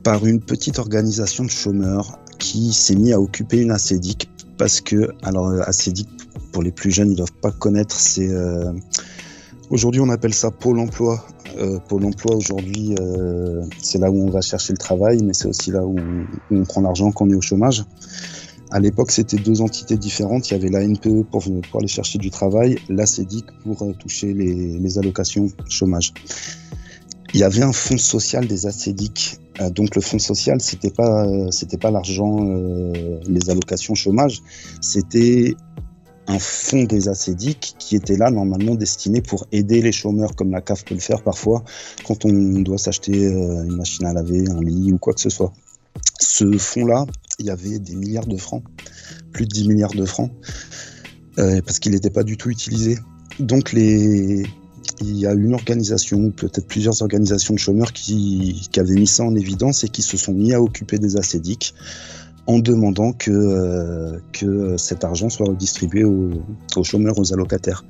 par 0.03 0.25
une 0.25 0.41
petite 0.41 0.77
organisation 0.79 1.45
de 1.45 1.49
chômeurs 1.49 2.19
qui 2.37 2.73
s'est 2.73 2.95
mis 2.95 3.13
à 3.13 3.19
occuper 3.19 3.61
une 3.61 3.71
acédique 3.71 4.29
parce 4.57 4.81
que, 4.81 5.09
alors 5.23 5.49
acédique, 5.61 6.09
pour 6.51 6.63
les 6.63 6.71
plus 6.71 6.91
jeunes, 6.91 7.11
ils 7.11 7.17
doivent 7.17 7.31
pas 7.41 7.51
connaître, 7.51 7.95
c'est 7.95 8.29
aujourd'hui 9.69 10.01
on 10.01 10.09
appelle 10.09 10.33
ça 10.33 10.51
Pôle 10.51 10.79
Emploi. 10.79 11.25
Euh, 11.59 11.79
Pôle 11.87 12.05
Emploi 12.05 12.35
aujourd'hui, 12.35 12.95
c'est 13.81 13.99
là 13.99 14.09
où 14.09 14.27
on 14.27 14.29
va 14.29 14.41
chercher 14.41 14.73
le 14.73 14.77
travail, 14.77 15.21
mais 15.23 15.33
c'est 15.33 15.47
aussi 15.47 15.71
là 15.71 15.85
où, 15.85 15.95
on 16.51 16.63
prend 16.63 16.81
l'argent 16.81 17.11
quand 17.11 17.25
on 17.25 17.29
est 17.29 17.35
au 17.35 17.41
chômage. 17.41 17.83
À 18.71 18.79
l'époque, 18.79 19.11
c'était 19.11 19.37
deux 19.37 19.61
entités 19.61 19.97
différentes. 19.97 20.49
Il 20.49 20.53
y 20.53 20.55
avait 20.55 20.69
la 20.69 20.87
NPE 20.87 21.23
pour, 21.31 21.43
pour 21.43 21.79
aller 21.79 21.87
chercher 21.87 22.19
du 22.19 22.29
travail, 22.29 22.77
l'ACEDIC 22.87 23.45
pour 23.63 23.85
toucher 23.97 24.33
les, 24.33 24.97
allocations 24.97 25.47
chômage. 25.67 26.13
Il 27.33 27.39
y 27.39 27.43
avait 27.43 27.63
un 27.63 27.73
fonds 27.73 27.97
social 27.97 28.47
des 28.47 28.65
euh, 29.61 29.69
donc 29.69 29.95
le 29.95 30.01
fonds 30.01 30.19
social, 30.19 30.61
c'était 30.61 30.91
pas 30.91 31.27
c'était 31.51 31.77
pas 31.77 31.91
l'argent, 31.91 32.45
euh, 32.47 33.19
les 33.27 33.49
allocations 33.49 33.95
chômage, 33.95 34.41
c'était 34.81 35.55
un 36.29 36.39
fonds 36.39 36.83
des 36.83 37.09
acédiques 37.09 37.75
qui 37.79 37.95
était 37.95 38.15
là 38.15 38.31
normalement 38.31 38.75
destiné 38.75 39.21
pour 39.21 39.47
aider 39.51 39.81
les 39.81 39.91
chômeurs 39.91 40.35
comme 40.35 40.51
la 40.51 40.61
CAF 40.61 40.85
peut 40.85 40.93
le 40.93 41.01
faire 41.01 41.21
parfois 41.21 41.63
quand 42.05 42.23
on 42.23 42.61
doit 42.61 42.77
s'acheter 42.77 43.25
euh, 43.25 43.65
une 43.65 43.75
machine 43.75 44.05
à 44.05 44.13
laver, 44.13 44.47
un 44.49 44.61
lit 44.61 44.93
ou 44.93 44.97
quoi 44.97 45.13
que 45.13 45.21
ce 45.21 45.29
soit. 45.29 45.51
Ce 46.19 46.57
fonds-là, 46.57 47.05
il 47.39 47.47
y 47.47 47.49
avait 47.49 47.79
des 47.79 47.95
milliards 47.95 48.27
de 48.27 48.37
francs, 48.37 48.63
plus 49.33 49.45
de 49.45 49.51
10 49.51 49.67
milliards 49.67 49.93
de 49.93 50.05
francs, 50.05 50.31
parce 51.35 51.79
qu'il 51.79 51.93
n'était 51.93 52.09
pas 52.09 52.23
du 52.23 52.37
tout 52.37 52.49
utilisé. 52.49 52.97
Donc 53.39 53.71
les, 53.71 54.43
il 55.01 55.17
y 55.17 55.25
a 55.25 55.33
une 55.33 55.53
organisation, 55.53 56.31
peut-être 56.31 56.67
plusieurs 56.67 57.01
organisations 57.01 57.53
de 57.53 57.59
chômeurs 57.59 57.93
qui, 57.93 58.69
avaient 58.77 58.95
mis 58.95 59.07
ça 59.07 59.23
en 59.23 59.35
évidence 59.35 59.83
et 59.83 59.89
qui 59.89 60.01
se 60.01 60.17
sont 60.17 60.33
mis 60.33 60.53
à 60.53 60.61
occuper 60.61 60.99
des 60.99 61.17
acédiques 61.17 61.73
en 62.49 62.57
demandant 62.57 63.13
que, 63.13 63.29
euh, 63.29 64.17
que 64.33 64.75
cet 64.75 65.03
argent 65.03 65.29
soit 65.29 65.45
redistribué 65.45 66.03
aux, 66.03 66.83
chômeurs, 66.83 67.19
aux 67.19 67.31
allocataires. 67.31 67.85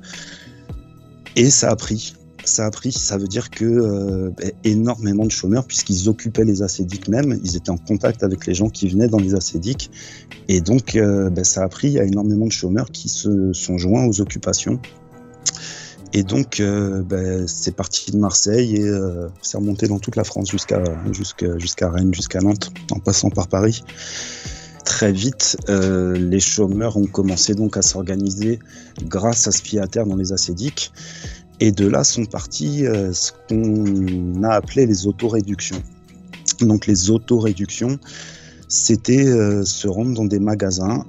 Et 1.34 1.48
ça 1.48 1.70
a 1.70 1.76
pris. 1.76 2.14
Ça 2.44 2.66
a 2.66 2.70
pris, 2.70 2.92
ça 2.92 3.16
veut 3.16 3.26
dire 3.26 3.48
que 3.48 3.64
euh, 3.64 4.30
ben, 4.36 4.52
énormément 4.64 5.24
de 5.24 5.30
chômeurs, 5.30 5.66
puisqu'ils 5.66 6.10
occupaient 6.10 6.44
les 6.44 6.60
acédiques 6.60 7.08
même, 7.08 7.40
ils 7.42 7.56
étaient 7.56 7.70
en 7.70 7.78
contact 7.78 8.22
avec 8.22 8.46
les 8.46 8.52
gens 8.52 8.68
qui 8.68 8.88
venaient 8.88 9.08
dans 9.08 9.18
les 9.18 9.34
acédiques. 9.34 9.90
Et 10.48 10.60
donc, 10.60 10.94
euh, 10.94 11.30
ben, 11.30 11.44
ça 11.44 11.62
a 11.64 11.68
pris, 11.68 11.98
a 11.98 12.04
énormément 12.04 12.46
de 12.46 12.52
chômeurs 12.52 12.90
qui 12.90 13.08
se 13.08 13.54
sont 13.54 13.78
joints 13.78 14.04
aux 14.04 14.20
occupations 14.20 14.78
et 16.12 16.24
donc, 16.24 16.60
ben, 16.60 17.46
c'est 17.46 17.76
parti 17.76 18.10
de 18.10 18.16
Marseille 18.16 18.74
et 18.74 18.90
c'est 19.42 19.58
remonté 19.58 19.86
dans 19.86 20.00
toute 20.00 20.16
la 20.16 20.24
France 20.24 20.50
jusqu'à 20.50 20.82
jusqu'à 21.12 21.88
Rennes, 21.88 22.12
jusqu'à 22.12 22.40
Nantes, 22.40 22.72
en 22.90 22.98
passant 22.98 23.30
par 23.30 23.46
Paris. 23.46 23.84
Très 24.84 25.12
vite, 25.12 25.56
euh, 25.68 26.16
les 26.16 26.40
chômeurs 26.40 26.96
ont 26.96 27.06
commencé 27.06 27.54
donc 27.54 27.76
à 27.76 27.82
s'organiser 27.82 28.58
grâce 29.04 29.46
à 29.46 29.52
ce 29.52 29.62
pied 29.62 29.78
à 29.78 29.86
terre 29.86 30.06
dans 30.06 30.16
les 30.16 30.32
acédiques. 30.32 30.92
Et 31.60 31.72
de 31.72 31.86
là 31.86 32.04
sont 32.04 32.24
partis 32.24 32.84
ce 32.84 33.32
qu'on 33.48 34.42
a 34.42 34.54
appelé 34.54 34.86
les 34.86 35.06
autoréductions. 35.06 35.82
Donc 36.60 36.86
les 36.86 37.10
autoréductions, 37.10 37.98
c'était 38.66 39.26
se 39.26 39.86
rendre 39.86 40.14
dans 40.14 40.24
des 40.24 40.38
magasins 40.38 41.04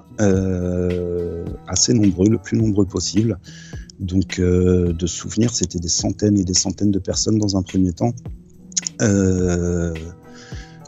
assez 1.69 1.93
nombreux, 1.93 2.27
le 2.29 2.37
plus 2.37 2.57
nombreux 2.57 2.85
possible, 2.85 3.39
donc, 4.01 4.39
euh, 4.39 4.93
de 4.93 5.05
souvenirs, 5.05 5.53
c'était 5.53 5.77
des 5.77 5.87
centaines 5.87 6.37
et 6.37 6.43
des 6.43 6.55
centaines 6.55 6.89
de 6.89 6.97
personnes 6.97 7.37
dans 7.37 7.55
un 7.55 7.61
premier 7.61 7.93
temps. 7.93 8.13
Euh, 8.99 9.93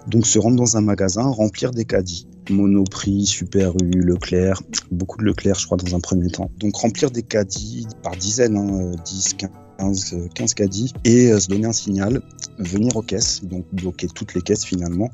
donc, 0.07 0.25
se 0.25 0.39
rendre 0.39 0.57
dans 0.57 0.77
un 0.77 0.81
magasin, 0.81 1.21
remplir 1.21 1.69
des 1.71 1.85
caddies. 1.85 2.27
Monoprix, 2.49 3.25
Super 3.25 3.73
U, 3.81 4.01
Leclerc, 4.01 4.61
beaucoup 4.91 5.17
de 5.17 5.23
Leclerc, 5.23 5.59
je 5.59 5.65
crois, 5.65 5.77
dans 5.77 5.95
un 5.95 5.99
premier 5.99 6.29
temps. 6.29 6.51
Donc, 6.57 6.75
remplir 6.75 7.11
des 7.11 7.23
caddies 7.23 7.87
par 8.01 8.15
dizaines, 8.15 8.95
10, 9.05 9.35
15, 9.77 10.29
15 10.33 10.53
caddies, 10.53 10.93
et 11.05 11.31
euh, 11.31 11.39
se 11.39 11.47
donner 11.47 11.67
un 11.67 11.73
signal, 11.73 12.21
venir 12.59 12.95
aux 12.95 13.01
caisses, 13.01 13.43
donc 13.43 13.65
bloquer 13.71 14.07
toutes 14.07 14.33
les 14.33 14.41
caisses 14.41 14.65
finalement, 14.65 15.09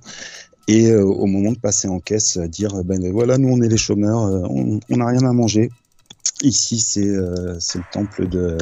et 0.68 0.94
au 0.94 1.26
moment 1.26 1.52
de 1.52 1.58
passer 1.58 1.88
en 1.88 2.00
caisse, 2.00 2.38
dire 2.38 2.84
ben 2.84 3.12
voilà, 3.12 3.39
nous 3.39 3.50
on 3.50 3.60
est 3.63 3.68
les 3.68 3.78
chômeurs, 3.78 4.20
on 4.52 4.80
n'a 4.92 5.08
rien 5.08 5.26
à 5.26 5.34
manger, 5.34 5.72
Ici, 6.42 7.02
euh, 7.02 7.58
c'est 7.60 7.80
le 7.80 7.84
temple 7.92 8.28
de, 8.28 8.58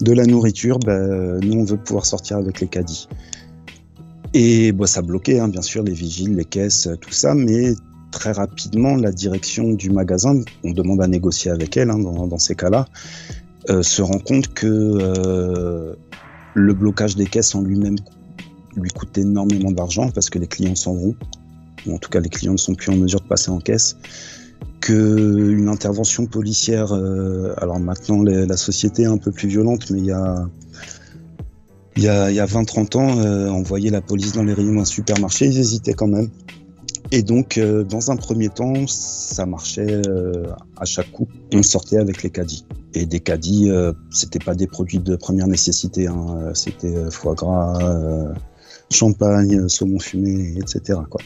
de 0.00 0.12
la 0.12 0.24
nourriture. 0.24 0.78
Ben, 0.78 1.38
nous, 1.40 1.60
on 1.60 1.64
veut 1.64 1.76
pouvoir 1.76 2.06
sortir 2.06 2.38
avec 2.38 2.60
les 2.60 2.68
caddies. 2.68 3.08
Et 4.34 4.72
bah, 4.72 4.86
ça 4.86 5.02
bloquait, 5.02 5.38
hein, 5.38 5.48
bien 5.48 5.62
sûr, 5.62 5.82
les 5.82 5.92
vigiles, 5.92 6.36
les 6.36 6.44
caisses, 6.44 6.88
tout 7.00 7.12
ça, 7.12 7.34
mais 7.34 7.74
très 8.10 8.32
rapidement, 8.32 8.96
la 8.96 9.12
direction 9.12 9.72
du 9.72 9.90
magasin, 9.90 10.40
on 10.64 10.72
demande 10.72 11.02
à 11.02 11.06
négocier 11.06 11.50
avec 11.50 11.76
elle 11.76 11.90
hein, 11.90 11.98
dans, 11.98 12.38
ces 12.38 12.54
cas-là, 12.54 12.86
euh, 13.70 13.82
se 13.82 14.02
rend 14.02 14.18
compte 14.18 14.52
que 14.54 14.66
euh, 14.66 15.94
le 16.54 16.74
blocage 16.74 17.16
des 17.16 17.26
caisses 17.26 17.54
en 17.54 17.62
lui-même 17.62 17.96
lui 18.76 18.90
coûte 18.90 19.16
énormément 19.18 19.70
d'argent 19.70 20.10
parce 20.10 20.30
que 20.30 20.38
les 20.38 20.46
clients 20.46 20.74
s'en 20.74 20.94
vont, 20.94 21.14
ou 21.86 21.94
en 21.94 21.98
tout 21.98 22.10
cas 22.10 22.20
les 22.20 22.28
clients 22.28 22.52
ne 22.52 22.58
sont 22.58 22.74
plus 22.74 22.90
en 22.90 22.96
mesure 22.96 23.20
de 23.20 23.26
passer 23.26 23.50
en 23.50 23.58
caisse 23.58 23.96
qu'une 24.80 25.68
intervention 25.68 26.26
policière. 26.26 26.92
Euh, 26.92 27.54
alors 27.58 27.78
maintenant, 27.80 28.22
la 28.22 28.56
société 28.56 29.02
est 29.02 29.06
un 29.06 29.18
peu 29.18 29.30
plus 29.30 29.48
violente, 29.48 29.90
mais 29.90 29.98
il 29.98 30.06
y 30.06 30.12
a, 30.12 30.46
il 31.96 32.02
y 32.02 32.08
a, 32.08 32.24
a 32.24 32.46
20-30 32.46 32.96
ans, 32.96 33.18
euh, 33.18 33.48
envoyer 33.48 33.90
la 33.90 34.00
police 34.00 34.32
dans 34.32 34.42
les 34.42 34.54
rayons 34.54 34.74
d'un 34.74 34.84
supermarché, 34.84 35.46
ils 35.46 35.58
hésitaient 35.58 35.94
quand 35.94 36.08
même. 36.08 36.30
Et 37.10 37.22
donc, 37.22 37.58
euh, 37.58 37.84
dans 37.84 38.10
un 38.10 38.16
premier 38.16 38.48
temps, 38.48 38.86
ça 38.86 39.44
marchait 39.44 40.00
à 40.78 40.84
chaque 40.84 41.10
coup. 41.12 41.28
On 41.52 41.62
sortait 41.62 41.98
avec 41.98 42.22
les 42.22 42.30
caddies. 42.30 42.64
Et 42.94 43.06
des 43.06 43.20
caddies, 43.20 43.70
c'était 44.10 44.38
pas 44.38 44.54
des 44.54 44.66
produits 44.66 44.98
de 44.98 45.16
première 45.16 45.46
nécessité. 45.46 46.06
Hein. 46.06 46.52
C'était 46.54 47.10
foie 47.10 47.34
gras, 47.34 47.78
champagne, 48.90 49.68
saumon 49.68 49.98
fumé, 49.98 50.54
etc. 50.58 51.00
Quoi. 51.08 51.20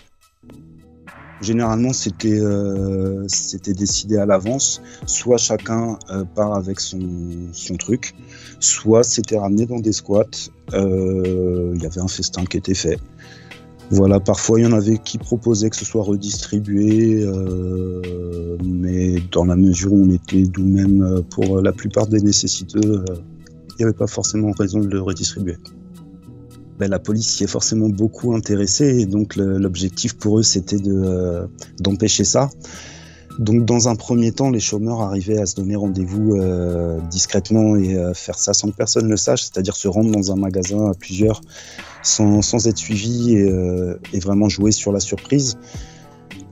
Généralement, 1.42 1.92
c'était 1.92 2.40
euh, 2.40 3.25
c'était 3.29 3.75
décidé 3.75 4.16
à 4.16 4.25
l'avance. 4.25 4.81
Soit 5.05 5.37
chacun 5.37 5.99
euh, 6.11 6.25
part 6.25 6.55
avec 6.55 6.81
son, 6.81 7.01
son 7.53 7.77
truc, 7.77 8.14
soit 8.59 9.03
c'était 9.03 9.38
ramené 9.38 9.66
dans 9.66 9.79
des 9.79 9.92
squats. 9.92 10.25
Euh, 10.72 11.72
il 11.75 11.83
y 11.83 11.87
avait 11.87 12.01
un 12.01 12.09
festin 12.09 12.44
qui 12.46 12.57
était 12.57 12.75
fait. 12.75 12.99
Voilà, 13.90 14.18
parfois 14.18 14.59
il 14.59 14.64
y 14.64 14.66
en 14.66 14.72
avait 14.72 14.99
qui 14.99 15.18
proposaient 15.18 15.70
que 15.70 15.77
ce 15.77 15.85
soit 15.85 16.03
redistribué, 16.03 17.25
mais 18.64 19.20
dans 19.31 19.44
la 19.44 19.55
mesure 19.55 19.92
où 19.92 20.05
on 20.05 20.11
était 20.11 20.42
nous-mêmes 20.59 21.22
pour 21.31 21.61
la 21.61 21.70
plupart 21.70 22.09
des 22.09 22.20
nécessiteux, 22.20 23.05
il 23.09 23.77
n'y 23.79 23.85
avait 23.85 23.92
pas 23.92 24.09
forcément 24.09 24.51
raison 24.59 24.81
de 24.81 24.88
le 24.88 25.01
redistribuer. 25.01 25.57
Ben, 26.78 26.90
la 26.90 26.98
police 26.98 27.28
s'y 27.28 27.44
est 27.44 27.46
forcément 27.46 27.88
beaucoup 27.88 28.34
intéressée 28.34 29.00
et 29.00 29.06
donc 29.06 29.36
l'objectif 29.36 30.14
pour 30.14 30.40
eux 30.40 30.42
c'était 30.42 30.76
euh, 30.86 31.46
d'empêcher 31.80 32.24
ça. 32.24 32.50
Donc 33.38 33.64
dans 33.64 33.88
un 33.88 33.96
premier 33.96 34.32
temps, 34.32 34.50
les 34.50 34.60
chômeurs 34.60 35.00
arrivaient 35.00 35.38
à 35.38 35.46
se 35.46 35.56
donner 35.56 35.76
rendez-vous 35.76 36.36
euh, 36.36 36.98
discrètement 37.10 37.76
et 37.76 37.98
à 37.98 38.14
faire 38.14 38.38
ça 38.38 38.54
sans 38.54 38.70
que 38.70 38.76
personne 38.76 39.08
le 39.08 39.16
sache, 39.16 39.42
c'est-à-dire 39.42 39.76
se 39.76 39.88
rendre 39.88 40.10
dans 40.10 40.32
un 40.32 40.36
magasin 40.36 40.90
à 40.90 40.94
plusieurs 40.94 41.40
sans, 42.02 42.66
être 42.66 42.78
suivi 42.78 43.36
euh, 43.36 43.96
et, 44.12 44.20
vraiment 44.20 44.48
jouer 44.48 44.70
sur 44.70 44.92
la 44.92 45.00
surprise. 45.00 45.58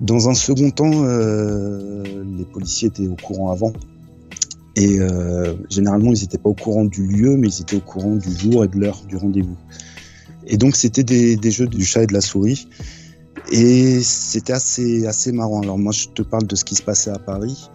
Dans 0.00 0.28
un 0.28 0.34
second 0.34 0.70
temps, 0.70 1.04
les 1.04 2.44
policiers 2.44 2.88
étaient 2.88 3.06
au 3.06 3.14
courant 3.14 3.52
avant. 3.52 3.72
Et 4.76 4.98
généralement, 5.70 6.12
ils 6.12 6.20
n'étaient 6.20 6.36
pas 6.36 6.48
au 6.48 6.54
courant 6.54 6.84
du 6.84 7.06
lieu, 7.06 7.36
mais 7.36 7.48
ils 7.48 7.62
étaient 7.62 7.76
au 7.76 7.80
courant 7.80 8.16
du 8.16 8.36
jour 8.36 8.64
et 8.64 8.68
de 8.68 8.76
l'heure 8.76 9.02
du 9.08 9.16
rendez-vous. 9.16 9.56
Et 10.46 10.56
donc 10.56 10.76
c'était 10.76 11.04
des, 11.04 11.50
jeux 11.50 11.66
du 11.66 11.84
chat 11.84 12.02
et 12.02 12.06
de 12.06 12.12
la 12.12 12.20
souris. 12.20 12.68
Et 13.50 14.00
c'était 14.02 14.52
assez, 14.52 15.06
assez 15.06 15.32
marrant. 15.32 15.62
Alors 15.62 15.78
moi 15.78 15.92
je 15.92 16.08
te 16.08 16.22
parle 16.22 16.46
de 16.46 16.56
ce 16.56 16.64
qui 16.64 16.74
se 16.74 16.82
passait 16.82 17.10
à 17.10 17.18
Paris. 17.18 17.68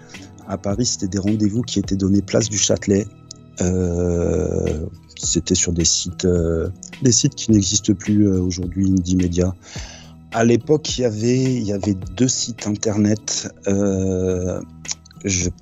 À 0.47 0.57
Paris 0.57 0.85
c'était 0.85 1.07
des 1.07 1.19
rendez-vous 1.19 1.61
qui 1.61 1.79
étaient 1.79 1.95
donnés 1.95 2.21
place 2.21 2.49
du 2.49 2.57
Châtelet. 2.57 3.05
Euh, 3.61 4.85
c'était 5.17 5.55
sur 5.55 5.73
des 5.73 5.85
sites, 5.85 6.25
euh, 6.25 6.69
des 7.01 7.11
sites 7.11 7.35
qui 7.35 7.51
n'existent 7.51 7.93
plus 7.93 8.27
euh, 8.27 8.41
aujourd'hui, 8.41 8.87
Indie 8.87 9.17
Media. 9.17 9.53
À 10.31 10.45
l'époque, 10.45 10.97
il 10.97 11.01
y 11.01 11.05
avait, 11.05 11.61
y 11.61 11.73
avait 11.73 11.95
deux 12.15 12.27
sites 12.27 12.67
internet. 12.67 13.51
Il 13.67 14.61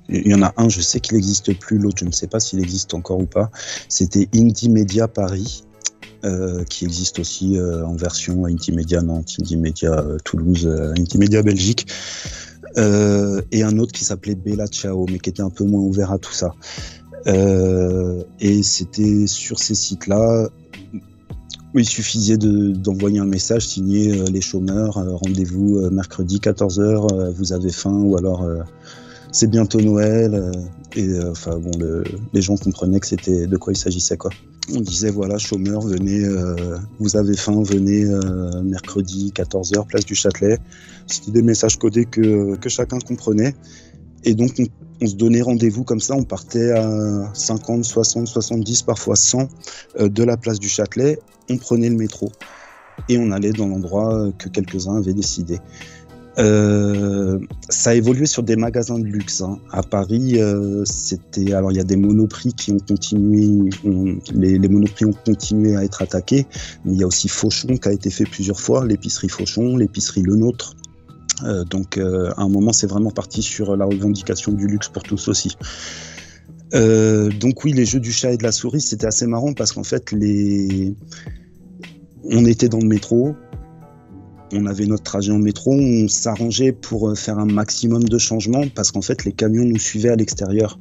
y 0.08 0.34
en 0.34 0.42
a 0.42 0.52
un, 0.56 0.68
je 0.68 0.80
sais 0.80 1.00
qu'il 1.00 1.16
n'existe 1.16 1.58
plus, 1.58 1.78
l'autre, 1.78 1.98
je 2.00 2.04
ne 2.04 2.12
sais 2.12 2.28
pas 2.28 2.38
s'il 2.38 2.60
existe 2.60 2.94
encore 2.94 3.18
ou 3.18 3.26
pas. 3.26 3.50
C'était 3.88 4.28
Indie 4.34 4.68
Media 4.68 5.08
Paris, 5.08 5.64
euh, 6.24 6.64
qui 6.64 6.84
existe 6.84 7.20
aussi 7.20 7.58
euh, 7.58 7.86
en 7.86 7.94
version 7.94 8.44
Indie 8.46 8.72
Media 8.72 9.02
Nantes, 9.02 9.36
Indie 9.40 9.56
Media 9.56 9.92
euh, 9.92 10.18
Toulouse, 10.24 10.66
euh, 10.66 10.92
Indie 10.98 11.18
Media 11.18 11.42
Belgique. 11.42 11.86
et 12.76 13.62
un 13.62 13.78
autre 13.78 13.92
qui 13.92 14.04
s'appelait 14.04 14.34
Bella 14.34 14.66
Ciao, 14.66 15.06
mais 15.10 15.18
qui 15.18 15.30
était 15.30 15.42
un 15.42 15.50
peu 15.50 15.64
moins 15.64 15.80
ouvert 15.80 16.10
à 16.12 16.18
tout 16.18 16.32
ça. 16.32 16.54
et 17.26 18.62
c'était 18.62 19.26
sur 19.26 19.58
ces 19.58 19.74
sites-là 19.74 20.48
il 21.74 21.84
suffisait 21.84 22.38
d'envoyer 22.38 23.20
un 23.20 23.26
message 23.26 23.68
signé 23.68 24.12
les 24.30 24.40
chômeurs, 24.40 24.94
rendez-vous 24.94 25.90
mercredi 25.90 26.38
14h, 26.38 27.32
vous 27.32 27.52
avez 27.52 27.70
faim, 27.70 28.00
ou 28.02 28.16
alors 28.16 28.48
c'est 29.30 29.48
bientôt 29.48 29.80
Noël. 29.80 30.52
Euh, 30.96 31.00
et 31.00 31.08
euh, 31.08 31.30
enfin 31.30 31.58
bon, 31.58 31.70
les 32.32 32.42
gens 32.42 32.56
comprenaient 32.56 33.00
que 33.00 33.06
c'était 33.06 33.46
de 33.46 33.56
quoi 33.56 33.72
il 33.72 33.76
s'agissait 33.76 34.16
quoi. 34.16 34.30
On 34.74 34.80
disait 34.80 35.10
voilà, 35.10 35.38
chômeur, 35.38 35.80
venez, 35.80 36.24
euh, 36.24 36.78
vous 36.98 37.16
avez 37.16 37.36
faim, 37.36 37.62
venez 37.62 38.04
mercredi 38.62 39.32
14h, 39.34 39.86
place 39.86 40.04
du 40.04 40.14
Châtelet. 40.14 40.58
C'était 41.06 41.30
des 41.30 41.42
messages 41.42 41.78
codés 41.78 42.04
que, 42.04 42.56
que 42.56 42.68
chacun 42.68 42.98
comprenait. 42.98 43.54
Et 44.24 44.34
donc 44.34 44.52
on, 44.58 44.64
on 45.00 45.06
se 45.06 45.14
donnait 45.14 45.40
rendez-vous 45.40 45.84
comme 45.84 46.00
ça, 46.00 46.14
on 46.14 46.24
partait 46.24 46.72
à 46.72 47.30
50, 47.32 47.84
60, 47.84 48.26
70, 48.26 48.82
parfois 48.82 49.16
100 49.16 49.48
de 50.00 50.24
la 50.24 50.36
place 50.36 50.58
du 50.58 50.68
Châtelet, 50.68 51.18
on 51.48 51.56
prenait 51.56 51.88
le 51.88 51.96
métro 51.96 52.30
et 53.08 53.16
on 53.16 53.30
allait 53.30 53.52
dans 53.52 53.68
l'endroit 53.68 54.30
que 54.38 54.48
quelques-uns 54.48 54.96
avaient 54.96 55.14
décidé. 55.14 55.60
Euh, 56.38 57.38
ça 57.68 57.90
a 57.90 57.94
évolué 57.94 58.26
sur 58.26 58.42
des 58.42 58.56
magasins 58.56 58.98
de 58.98 59.04
luxe. 59.04 59.40
Hein. 59.40 59.58
À 59.72 59.82
Paris, 59.82 60.40
euh, 60.40 60.84
c'était 60.84 61.52
alors 61.52 61.72
il 61.72 61.76
y 61.76 61.80
a 61.80 61.84
des 61.84 61.96
monoprix 61.96 62.52
qui 62.52 62.70
ont 62.72 62.78
continué, 62.78 63.70
les, 64.32 64.68
monoprix 64.68 65.04
ont 65.06 65.12
continué 65.12 65.76
à 65.76 65.84
être 65.84 66.00
attaqués, 66.00 66.46
mais 66.84 66.92
il 66.92 67.00
y 67.00 67.02
a 67.02 67.06
aussi 67.06 67.28
Fauchon 67.28 67.76
qui 67.76 67.88
a 67.88 67.92
été 67.92 68.10
fait 68.10 68.24
plusieurs 68.24 68.60
fois, 68.60 68.86
l'épicerie 68.86 69.28
Fauchon, 69.28 69.76
l'épicerie 69.76 70.22
Le 70.22 70.36
Nôtre. 70.36 70.76
Euh, 71.44 71.64
donc 71.64 71.98
à 71.98 72.40
un 72.40 72.48
moment, 72.48 72.72
c'est 72.72 72.88
vraiment 72.88 73.10
parti 73.10 73.42
sur 73.42 73.76
la 73.76 73.84
revendication 73.84 74.52
du 74.52 74.66
luxe 74.66 74.88
pour 74.88 75.02
tous 75.02 75.28
aussi. 75.28 75.56
Donc 76.72 77.64
oui, 77.64 77.72
les 77.72 77.84
jeux 77.84 78.00
du 78.00 78.12
chat 78.12 78.32
et 78.32 78.36
de 78.36 78.44
la 78.44 78.52
souris, 78.52 78.80
c'était 78.80 79.06
assez 79.06 79.26
marrant 79.26 79.54
parce 79.54 79.72
qu'en 79.72 79.84
fait, 79.84 80.14
on 82.24 82.44
était 82.44 82.68
dans 82.68 82.78
le 82.78 82.86
métro, 82.86 83.34
on 84.52 84.66
avait 84.66 84.86
notre 84.86 85.02
trajet 85.02 85.32
en 85.32 85.38
métro, 85.38 85.72
on 85.72 86.08
s'arrangeait 86.08 86.72
pour 86.72 87.10
euh, 87.10 87.14
faire 87.14 87.38
un 87.38 87.46
maximum 87.46 88.04
de 88.04 88.18
changements 88.18 88.64
parce 88.74 88.90
qu'en 88.92 89.02
fait 89.02 89.24
les 89.24 89.32
camions 89.32 89.64
nous 89.64 89.78
suivaient 89.78 90.10
à 90.10 90.16
l'extérieur, 90.16 90.78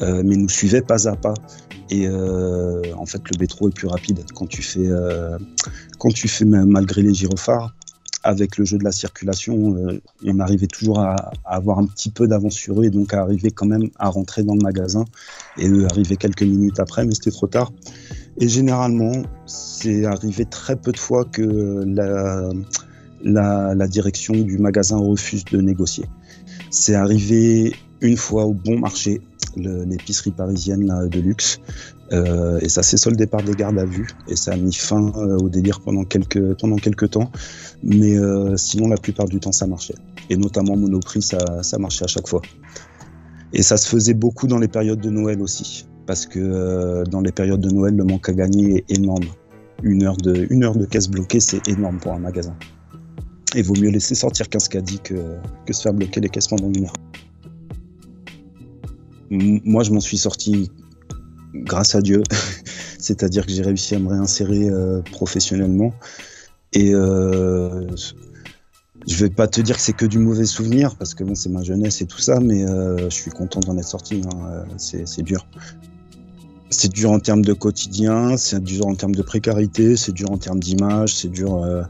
euh, 0.00 0.22
mais 0.24 0.36
nous 0.36 0.48
suivaient 0.48 0.82
pas 0.82 1.08
à 1.08 1.16
pas. 1.16 1.34
Et 1.90 2.08
euh, 2.08 2.82
en 2.96 3.06
fait 3.06 3.20
le 3.30 3.38
métro 3.38 3.68
est 3.68 3.74
plus 3.74 3.88
rapide 3.88 4.24
quand 4.34 4.46
tu 4.46 4.62
fais, 4.62 4.88
quand 5.98 6.10
tu 6.10 6.28
fais 6.28 6.44
malgré 6.44 7.02
les 7.02 7.14
gyrophares. 7.14 7.74
Avec 8.26 8.56
le 8.56 8.64
jeu 8.64 8.78
de 8.78 8.84
la 8.84 8.90
circulation, 8.90 9.76
on 10.24 10.40
arrivait 10.40 10.66
toujours 10.66 10.98
à, 10.98 11.32
avoir 11.44 11.78
un 11.78 11.84
petit 11.84 12.08
peu 12.08 12.26
d'avance 12.26 12.54
sur 12.54 12.80
eux 12.80 12.84
et 12.84 12.90
donc 12.90 13.12
à 13.12 13.20
arriver 13.20 13.50
quand 13.50 13.66
même 13.66 13.90
à 13.98 14.08
rentrer 14.08 14.42
dans 14.42 14.54
le 14.54 14.62
magasin. 14.62 15.04
Et 15.58 15.68
eux 15.68 15.84
arrivaient 15.84 16.16
quelques 16.16 16.42
minutes 16.42 16.80
après, 16.80 17.04
mais 17.04 17.12
c'était 17.12 17.32
trop 17.32 17.48
tard. 17.48 17.70
Et 18.38 18.48
généralement, 18.48 19.12
c'est 19.44 20.06
arrivé 20.06 20.46
très 20.46 20.76
peu 20.76 20.90
de 20.90 20.96
fois 20.96 21.26
que 21.26 21.84
la, 21.86 22.48
la, 23.24 23.86
direction 23.88 24.34
du 24.34 24.58
magasin 24.58 24.98
refuse 24.98 25.44
de 25.46 25.60
négocier. 25.60 26.04
C'est 26.70 26.94
arrivé 26.94 27.74
une 28.00 28.16
fois 28.16 28.44
au 28.44 28.52
bon 28.52 28.78
marché, 28.78 29.20
l'épicerie 29.56 30.30
parisienne 30.30 30.86
là, 30.86 31.06
de 31.06 31.20
luxe, 31.20 31.60
euh, 32.12 32.58
et 32.60 32.68
ça 32.68 32.82
s'est 32.82 32.96
soldé 32.96 33.26
par 33.26 33.42
des 33.42 33.54
gardes 33.54 33.78
à 33.78 33.86
vue, 33.86 34.08
et 34.28 34.36
ça 34.36 34.52
a 34.52 34.56
mis 34.56 34.74
fin 34.74 35.12
euh, 35.16 35.38
au 35.38 35.48
délire 35.48 35.80
pendant 35.80 36.04
quelques, 36.04 36.56
temps, 37.10 37.30
mais 37.82 38.18
euh, 38.18 38.56
sinon 38.56 38.88
la 38.88 38.96
plupart 38.96 39.26
du 39.26 39.40
temps 39.40 39.52
ça 39.52 39.66
marchait. 39.66 39.94
Et 40.28 40.36
notamment 40.36 40.76
Monoprix, 40.76 41.22
ça, 41.22 41.78
marchait 41.78 42.04
à 42.04 42.08
chaque 42.08 42.28
fois. 42.28 42.42
Et 43.52 43.62
ça 43.62 43.76
se 43.76 43.88
faisait 43.88 44.14
beaucoup 44.14 44.46
dans 44.46 44.58
les 44.58 44.68
périodes 44.68 45.00
de 45.00 45.10
Noël 45.10 45.40
aussi, 45.40 45.86
parce 46.06 46.26
que 46.26 46.40
euh, 46.40 47.04
dans 47.04 47.20
les 47.20 47.32
périodes 47.32 47.60
de 47.60 47.70
Noël, 47.70 47.94
le 47.94 48.04
manque 48.04 48.28
à 48.28 48.32
gagner 48.32 48.78
est 48.78 48.98
énorme. 48.98 49.24
Une 49.82 50.04
heure 50.04 50.16
de 50.16 50.84
caisse 50.86 51.08
bloquée, 51.08 51.40
c'est 51.40 51.68
énorme 51.68 51.98
pour 51.98 52.12
un 52.12 52.18
magasin. 52.18 52.56
Et 53.54 53.62
vaut 53.62 53.74
mieux 53.74 53.90
laisser 53.90 54.14
sortir 54.14 54.48
15 54.48 54.68
caddies 54.68 55.00
que, 55.00 55.14
se 55.70 55.82
faire 55.82 55.94
bloquer 55.94 56.20
les 56.20 56.28
caisses 56.28 56.48
pendant 56.48 56.68
une 56.68 56.84
heure. 56.84 56.94
Moi, 59.30 59.82
je 59.82 59.92
m'en 59.92 60.00
suis 60.00 60.18
sorti 60.18 60.70
grâce 61.54 61.94
à 61.94 62.00
Dieu. 62.00 62.22
C'est-à-dire 62.98 63.46
que 63.46 63.52
j'ai 63.52 63.62
réussi 63.62 63.94
à 63.94 63.98
me 63.98 64.08
réinsérer 64.08 64.68
euh, 64.68 65.02
professionnellement. 65.12 65.92
Et 66.72 66.94
euh, 66.94 67.86
je 69.06 69.16
vais 69.16 69.30
pas 69.30 69.46
te 69.46 69.60
dire 69.60 69.76
que 69.76 69.82
c'est 69.82 69.92
que 69.92 70.06
du 70.06 70.18
mauvais 70.18 70.46
souvenir, 70.46 70.96
parce 70.96 71.14
que 71.14 71.24
bon, 71.24 71.34
c'est 71.34 71.48
ma 71.48 71.62
jeunesse 71.62 72.00
et 72.00 72.06
tout 72.06 72.18
ça, 72.18 72.40
mais 72.40 72.64
euh, 72.64 73.10
je 73.10 73.14
suis 73.14 73.30
content 73.30 73.60
d'en 73.60 73.76
être 73.76 73.88
sorti. 73.88 74.22
Hein. 74.26 74.64
C'est 74.76 75.22
dur. 75.22 75.46
C'est 76.70 76.92
dur 76.92 77.10
en 77.10 77.20
termes 77.20 77.44
de 77.44 77.52
quotidien, 77.52 78.36
c'est 78.36 78.62
dur 78.62 78.86
en 78.86 78.94
termes 78.94 79.14
de 79.14 79.22
précarité, 79.22 79.96
c'est 79.96 80.12
dur 80.12 80.30
en 80.32 80.38
termes 80.38 80.58
d'image, 80.58 81.14
c'est 81.14 81.28
dur 81.28 81.62
euh, 81.62 81.82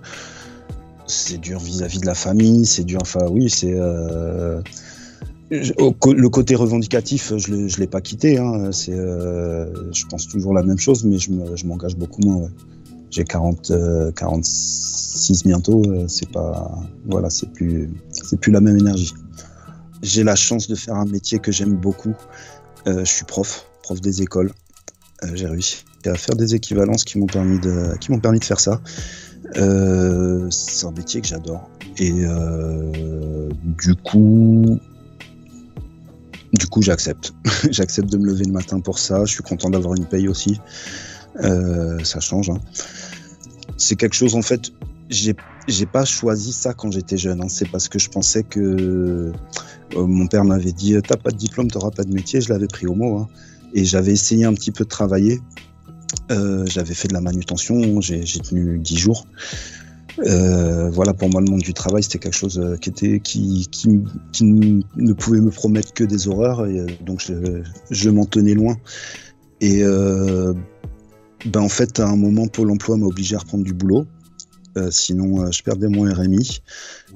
c'est 1.07 1.39
dur 1.39 1.59
vis-à-vis 1.59 1.99
-vis 1.99 2.01
de 2.03 2.07
la 2.07 2.15
famille, 2.15 2.67
c'est 2.67 2.85
dur. 2.85 3.01
Enfin, 3.03 3.27
oui, 3.31 3.51
c'est. 3.51 3.75
Euh, 3.75 4.61
le 5.51 6.29
côté 6.29 6.55
revendicatif, 6.55 7.33
je 7.37 7.53
ne 7.53 7.77
l'ai 7.77 7.87
pas 7.87 8.01
quitté. 8.01 8.39
Hein, 8.39 8.71
euh, 8.89 9.73
je 9.93 10.07
pense 10.07 10.27
toujours 10.29 10.55
la 10.55 10.63
même 10.63 10.79
chose, 10.79 11.05
mais 11.05 11.19
je 11.19 11.67
m'engage 11.67 11.97
beaucoup 11.97 12.23
moins. 12.23 12.49
J'ai 13.11 13.25
40, 13.25 13.71
euh, 13.71 14.11
46 14.13 15.45
bientôt. 15.45 15.83
Euh, 15.87 16.07
c'est 16.09 16.29
pas, 16.31 16.77
voilà, 17.07 17.31
c'est 17.31 17.51
plus, 17.53 17.91
c'est 18.11 18.41
plus 18.41 18.51
la 18.51 18.61
même 18.61 18.79
énergie. 18.79 19.13
J'ai 20.03 20.25
la 20.25 20.35
chance 20.35 20.69
de 20.69 20.75
faire 20.75 20.97
un 20.97 21.07
métier 21.07 21.39
que 21.39 21.53
j'aime 21.53 21.77
beaucoup. 21.77 22.15
Je 22.87 23.05
suis 23.05 23.25
prof, 23.25 23.67
prof 23.83 24.01
des 24.01 24.21
écoles. 24.21 24.53
J'ai 25.33 25.47
réussi 25.47 25.85
à 26.05 26.15
faire 26.15 26.37
des 26.37 26.55
équivalences 26.55 27.05
qui 27.05 27.19
m'ont 27.19 27.27
permis 27.27 27.59
de, 27.61 27.97
qui 27.99 28.13
m'ont 28.13 28.21
permis 28.21 28.39
de 28.39 28.45
faire 28.45 28.61
ça. 28.61 28.83
Euh, 29.57 30.49
c'est 30.51 30.87
un 30.87 30.93
métier 30.93 31.21
que 31.21 31.27
j'adore. 31.27 31.69
Et 31.99 32.13
euh, 32.25 33.51
du 33.63 33.95
coup, 33.95 34.81
du 36.53 36.67
coup, 36.67 36.83
j'accepte. 36.83 37.35
j'accepte 37.71 38.11
de 38.11 38.19
me 38.19 38.27
lever 38.27 38.45
le 38.45 38.53
matin 38.53 38.81
pour 38.81 38.99
ça. 38.99 39.25
Je 39.25 39.33
suis 39.33 39.43
content 39.43 39.71
d'avoir 39.71 39.95
une 39.95 40.07
paye 40.07 40.29
aussi. 40.29 40.61
Euh, 41.43 42.03
ça 42.05 42.21
change. 42.21 42.51
Hein. 42.51 42.61
C'est 43.77 43.97
quelque 43.97 44.15
chose, 44.15 44.35
en 44.35 44.43
fait, 44.43 44.73
j'ai, 45.11 45.35
j'ai 45.69 45.87
pas 45.87 46.05
choisi 46.05 46.53
ça 46.53 46.75
quand 46.75 46.91
j'étais 46.91 47.17
jeune. 47.17 47.41
Hein. 47.43 47.49
C'est 47.49 47.69
parce 47.69 47.89
que 47.89 47.99
je 47.99 48.09
pensais 48.09 48.43
que 48.43 49.33
mon 49.97 50.27
père 50.27 50.45
m'avait 50.45 50.73
dit 50.73 50.97
T'as 51.07 51.17
pas 51.17 51.31
de 51.31 51.37
diplôme, 51.37 51.71
t'auras 51.71 51.91
pas 51.91 52.05
de 52.05 52.13
métier. 52.13 52.41
Je 52.41 52.49
l'avais 52.53 52.69
pris 52.69 52.87
au 52.87 52.95
mot. 52.95 53.19
Hein. 53.19 53.29
Et 53.75 53.85
j'avais 53.85 54.13
essayé 54.13 54.45
un 54.45 54.55
petit 54.55 54.71
peu 54.71 54.85
de 54.85 54.89
travailler. 54.89 55.41
Euh, 56.31 56.65
j'avais 56.67 56.95
fait 56.95 57.09
de 57.09 57.15
la 57.15 57.21
manutention, 57.21 58.01
j'ai 58.01 58.25
tenu 58.25 58.79
10 58.79 58.97
jours. 58.97 59.27
Euh, 60.21 60.91
voilà, 60.91 61.13
pour 61.13 61.29
moi, 61.29 61.41
le 61.41 61.51
monde 61.51 61.63
du 61.63 61.75
travail, 61.75 62.03
c'était 62.03 62.19
quelque 62.19 62.37
chose 62.37 62.61
qui, 62.81 62.91
était, 62.91 63.21
qui, 63.21 63.69
ne 64.41 65.13
pouvait 65.13 65.41
me 65.41 65.51
promettre 65.51 65.93
que 65.93 66.05
des 66.05 66.29
horreurs, 66.29 66.67
donc 67.05 67.25
je, 67.91 68.11
m'en 68.11 68.25
tenais 68.25 68.55
loin. 68.55 68.77
Et 69.61 69.83
euh, 69.83 70.53
ben 71.47 71.61
en 71.61 71.69
fait, 71.69 72.01
à 72.01 72.07
un 72.07 72.17
moment, 72.17 72.47
Pôle 72.47 72.71
emploi 72.71 72.97
m'a 72.97 73.07
obligé 73.07 73.35
à 73.37 73.39
reprendre 73.39 73.65
du 73.65 73.73
boulot, 73.73 74.07
euh, 74.77 74.91
sinon 74.91 75.43
euh, 75.43 75.51
je 75.51 75.63
perdais 75.63 75.89
mon 75.89 76.03
RMI. 76.03 76.61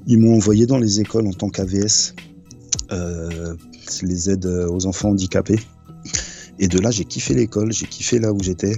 Ils 0.07 0.17
m'ont 0.17 0.35
envoyé 0.35 0.65
dans 0.65 0.77
les 0.77 0.99
écoles 0.99 1.27
en 1.27 1.33
tant 1.33 1.49
qu'AVS, 1.49 2.15
les 4.01 4.29
aides 4.29 4.45
aux 4.45 4.85
enfants 4.85 5.09
handicapés. 5.09 5.59
Et 6.59 6.67
de 6.67 6.79
là, 6.79 6.91
j'ai 6.91 7.05
kiffé 7.05 7.33
l'école, 7.33 7.71
j'ai 7.71 7.85
kiffé 7.85 8.19
là 8.19 8.33
où 8.33 8.43
j'étais. 8.43 8.75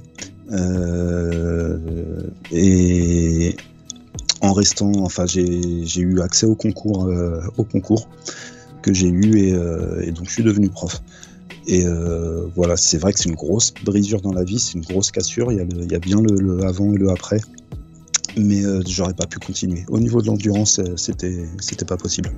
Euh, 0.52 1.78
et 2.52 3.56
en 4.42 4.54
restant, 4.54 4.92
enfin, 5.00 5.26
j'ai 5.26 6.02
eu 6.02 6.22
accès 6.22 6.46
au 6.46 6.56
concours, 6.56 7.06
euh, 7.06 7.42
au 7.58 7.64
concours 7.64 8.08
que 8.82 8.94
j'ai 8.94 9.10
eu 9.10 9.38
et, 9.38 9.54
euh, 9.54 10.02
et, 10.02 10.12
donc 10.12 10.28
je 10.28 10.32
suis 10.32 10.44
devenu 10.44 10.70
prof. 10.70 11.02
Et 11.68 11.86
voilà, 12.56 12.76
c'est 12.76 12.98
vrai 12.98 13.14
que 13.14 13.20
c'est 13.20 13.30
une 13.30 13.36
grosse 13.36 13.74
brisure 13.86 14.20
dans 14.22 14.34
la 14.34 14.44
vie, 14.44 14.60
c'est 14.60 14.74
une 14.74 14.84
grosse 14.84 15.12
cassure. 15.12 15.52
Il 15.52 15.58
y 15.92 15.96
a, 15.96 16.00
bien 16.00 16.20
le, 16.20 16.36
le, 16.36 16.66
avant 16.66 16.92
et 16.92 16.98
le 16.98 17.10
après. 17.12 17.40
mais 18.36 18.64
j'aurais 18.88 19.14
pas 19.14 19.28
pu 19.28 19.40
continuer. 19.40 19.86
Au 19.88 20.00
niveau 20.00 20.22
de 20.22 20.28
l'endurance, 20.28 20.82
c'était 20.98 21.46
c'était 21.60 21.86
pas 21.86 21.98
possible. 21.98 22.32